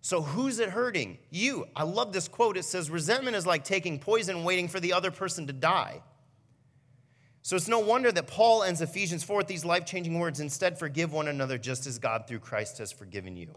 So, 0.03 0.23
who's 0.23 0.59
it 0.59 0.69
hurting? 0.69 1.19
You. 1.29 1.67
I 1.75 1.83
love 1.83 2.11
this 2.11 2.27
quote. 2.27 2.57
It 2.57 2.65
says, 2.65 2.89
Resentment 2.89 3.35
is 3.35 3.45
like 3.45 3.63
taking 3.63 3.99
poison 3.99 4.43
waiting 4.43 4.67
for 4.67 4.79
the 4.79 4.93
other 4.93 5.11
person 5.11 5.45
to 5.47 5.53
die. 5.53 6.01
So, 7.43 7.55
it's 7.55 7.67
no 7.67 7.79
wonder 7.79 8.11
that 8.11 8.25
Paul 8.25 8.63
ends 8.63 8.81
Ephesians 8.81 9.23
4 9.23 9.37
with 9.37 9.47
these 9.47 9.63
life 9.63 9.85
changing 9.85 10.19
words 10.19 10.39
instead, 10.39 10.79
forgive 10.79 11.13
one 11.13 11.27
another 11.27 11.59
just 11.59 11.85
as 11.85 11.99
God 11.99 12.27
through 12.27 12.39
Christ 12.39 12.79
has 12.79 12.91
forgiven 12.91 13.37
you. 13.37 13.53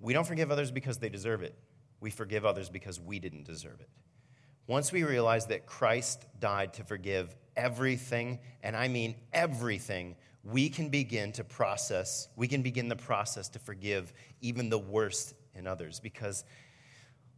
We 0.00 0.14
don't 0.14 0.26
forgive 0.26 0.50
others 0.50 0.70
because 0.70 0.98
they 0.98 1.10
deserve 1.10 1.42
it, 1.42 1.54
we 2.00 2.10
forgive 2.10 2.46
others 2.46 2.70
because 2.70 2.98
we 2.98 3.18
didn't 3.18 3.44
deserve 3.44 3.80
it. 3.80 3.88
Once 4.66 4.90
we 4.90 5.04
realize 5.04 5.46
that 5.46 5.66
Christ 5.66 6.24
died 6.40 6.74
to 6.74 6.84
forgive 6.84 7.36
everything, 7.56 8.38
and 8.62 8.76
I 8.76 8.88
mean 8.88 9.16
everything, 9.32 10.16
we 10.44 10.68
can 10.68 10.88
begin 10.88 11.32
to 11.32 11.44
process, 11.44 12.28
we 12.36 12.46
can 12.46 12.62
begin 12.62 12.88
the 12.88 12.96
process 12.96 13.48
to 13.50 13.58
forgive 13.58 14.12
even 14.40 14.68
the 14.68 14.78
worst 14.78 15.34
in 15.54 15.66
others 15.66 15.98
because 15.98 16.44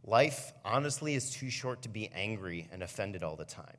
life, 0.03 0.53
honestly, 0.63 1.15
is 1.15 1.31
too 1.31 1.49
short 1.49 1.81
to 1.83 1.89
be 1.89 2.09
angry 2.13 2.67
and 2.71 2.83
offended 2.83 3.23
all 3.23 3.35
the 3.35 3.45
time. 3.45 3.77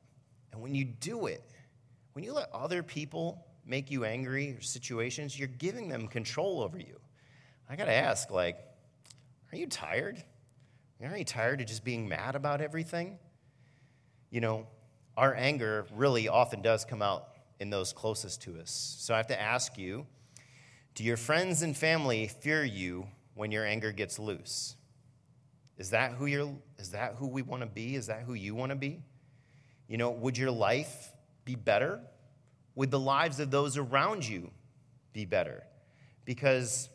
And 0.51 0.61
when 0.61 0.75
you 0.75 0.83
do 0.83 1.27
it, 1.27 1.43
when 2.13 2.25
you 2.25 2.33
let 2.33 2.49
other 2.53 2.83
people 2.83 3.45
make 3.65 3.89
you 3.89 4.03
angry 4.03 4.51
or 4.57 4.61
situations, 4.61 5.37
you're 5.37 5.47
giving 5.47 5.87
them 5.87 6.07
control 6.07 6.61
over 6.61 6.77
you. 6.77 6.99
I 7.69 7.75
gotta 7.77 7.93
ask, 7.93 8.31
like, 8.31 8.57
are 9.53 9.57
you 9.57 9.67
tired? 9.67 10.21
Aren't 11.01 11.17
you 11.17 11.25
tired 11.25 11.61
of 11.61 11.67
just 11.67 11.83
being 11.83 12.07
mad 12.07 12.35
about 12.35 12.61
everything? 12.61 13.17
You 14.29 14.41
know, 14.41 14.67
our 15.17 15.35
anger 15.35 15.85
really 15.93 16.27
often 16.27 16.61
does 16.61 16.85
come 16.85 17.01
out 17.01 17.29
in 17.59 17.69
those 17.69 17.93
closest 17.93 18.41
to 18.43 18.59
us. 18.59 18.95
So 18.99 19.13
I 19.13 19.17
have 19.17 19.27
to 19.27 19.39
ask 19.39 19.77
you 19.77 20.05
do 20.95 21.03
your 21.03 21.17
friends 21.17 21.61
and 21.61 21.75
family 21.75 22.27
fear 22.27 22.63
you 22.63 23.07
when 23.35 23.51
your 23.51 23.65
anger 23.65 23.91
gets 23.91 24.19
loose? 24.19 24.75
Is 25.77 25.91
that 25.91 26.13
who 26.13 26.25
you're 26.25 26.53
is 26.77 26.91
that 26.91 27.15
who 27.15 27.27
we 27.27 27.41
want 27.41 27.61
to 27.61 27.67
be? 27.67 27.95
Is 27.95 28.07
that 28.07 28.21
who 28.23 28.33
you 28.33 28.55
want 28.55 28.71
to 28.71 28.75
be? 28.75 29.01
You 29.87 29.97
know, 29.97 30.11
would 30.11 30.37
your 30.37 30.51
life 30.51 31.11
be 31.45 31.55
better? 31.55 31.99
Would 32.75 32.91
the 32.91 32.99
lives 32.99 33.39
of 33.39 33.51
those 33.51 33.77
around 33.77 34.27
you 34.27 34.51
be 35.13 35.25
better? 35.25 35.63
Because 36.25 36.89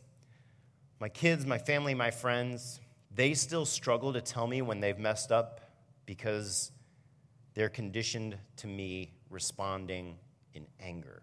my 1.00 1.09
kids, 1.09 1.44
my 1.44 1.59
family, 1.59 1.94
my 1.94 2.11
friends, 2.11 2.81
they 3.14 3.35
still 3.35 3.66
struggle 3.66 4.12
to 4.12 4.20
tell 4.20 4.46
me 4.46 4.62
when 4.62 4.81
they've 4.81 4.98
messed 4.98 5.33
up 5.33 5.61
because 6.07 6.70
they're 7.57 7.69
conditioned 7.71 8.37
to 8.59 8.66
me 8.66 9.14
responding 9.31 10.19
in 10.53 10.66
anger. 10.79 11.23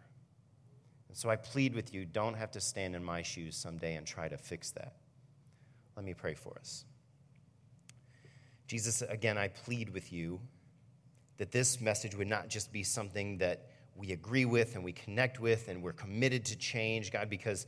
And 1.08 1.16
so 1.16 1.30
I 1.30 1.36
plead 1.36 1.76
with 1.76 1.94
you 1.94 2.06
don't 2.06 2.34
have 2.34 2.50
to 2.52 2.60
stand 2.60 2.96
in 2.96 3.04
my 3.04 3.22
shoes 3.22 3.56
someday 3.56 3.96
and 3.96 4.06
try 4.06 4.28
to 4.28 4.36
fix 4.36 4.72
that. 4.72 4.96
Let 5.96 6.04
me 6.04 6.16
pray 6.16 6.34
for 6.34 6.58
us. 6.60 6.86
Jesus, 8.66 9.04
again, 9.04 9.38
I 9.38 9.50
plead 9.50 9.90
with 9.90 10.12
you 10.12 10.42
that 11.38 11.52
this 11.52 11.80
message 11.80 12.16
would 12.16 12.28
not 12.28 12.50
just 12.50 12.72
be 12.72 12.82
something 12.82 13.38
that 13.38 13.68
we 13.96 14.12
agree 14.12 14.46
with 14.46 14.74
and 14.74 14.84
we 14.84 14.92
connect 14.92 15.40
with 15.40 15.68
and 15.68 15.84
we're 15.84 15.94
committed 15.94 16.46
to 16.46 16.56
change, 16.56 17.12
God, 17.12 17.30
because 17.30 17.68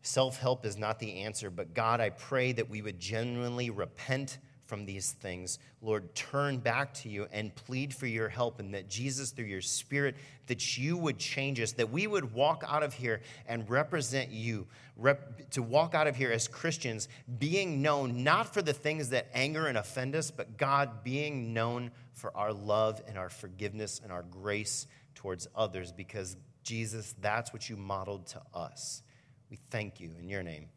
self 0.00 0.38
help 0.38 0.64
is 0.64 0.78
not 0.78 0.98
the 0.98 1.20
answer. 1.20 1.50
But 1.50 1.74
God, 1.74 2.00
I 2.00 2.08
pray 2.08 2.52
that 2.52 2.70
we 2.70 2.80
would 2.80 2.98
genuinely 2.98 3.68
repent 3.68 4.38
from 4.72 4.86
these 4.86 5.12
things, 5.12 5.58
Lord, 5.82 6.14
turn 6.14 6.56
back 6.56 6.94
to 6.94 7.10
you 7.10 7.26
and 7.30 7.54
plead 7.54 7.92
for 7.94 8.06
your 8.06 8.30
help, 8.30 8.58
and 8.58 8.72
that 8.72 8.88
Jesus, 8.88 9.30
through 9.30 9.44
your 9.44 9.60
Spirit, 9.60 10.16
that 10.46 10.78
you 10.78 10.96
would 10.96 11.18
change 11.18 11.60
us, 11.60 11.72
that 11.72 11.90
we 11.90 12.06
would 12.06 12.32
walk 12.32 12.64
out 12.66 12.82
of 12.82 12.94
here 12.94 13.20
and 13.46 13.68
represent 13.68 14.30
you, 14.30 14.66
rep- 14.96 15.50
to 15.50 15.62
walk 15.62 15.94
out 15.94 16.06
of 16.06 16.16
here 16.16 16.32
as 16.32 16.48
Christians, 16.48 17.10
being 17.38 17.82
known 17.82 18.24
not 18.24 18.54
for 18.54 18.62
the 18.62 18.72
things 18.72 19.10
that 19.10 19.26
anger 19.34 19.66
and 19.66 19.76
offend 19.76 20.16
us, 20.16 20.30
but 20.30 20.56
God 20.56 21.04
being 21.04 21.52
known 21.52 21.90
for 22.14 22.34
our 22.34 22.54
love 22.54 23.02
and 23.06 23.18
our 23.18 23.28
forgiveness 23.28 24.00
and 24.02 24.10
our 24.10 24.22
grace 24.22 24.86
towards 25.14 25.48
others, 25.54 25.92
because 25.92 26.38
Jesus, 26.62 27.14
that's 27.20 27.52
what 27.52 27.68
you 27.68 27.76
modeled 27.76 28.26
to 28.28 28.40
us. 28.54 29.02
We 29.50 29.58
thank 29.68 30.00
you 30.00 30.12
in 30.18 30.30
your 30.30 30.42
name. 30.42 30.70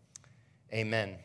Amen. 0.74 1.16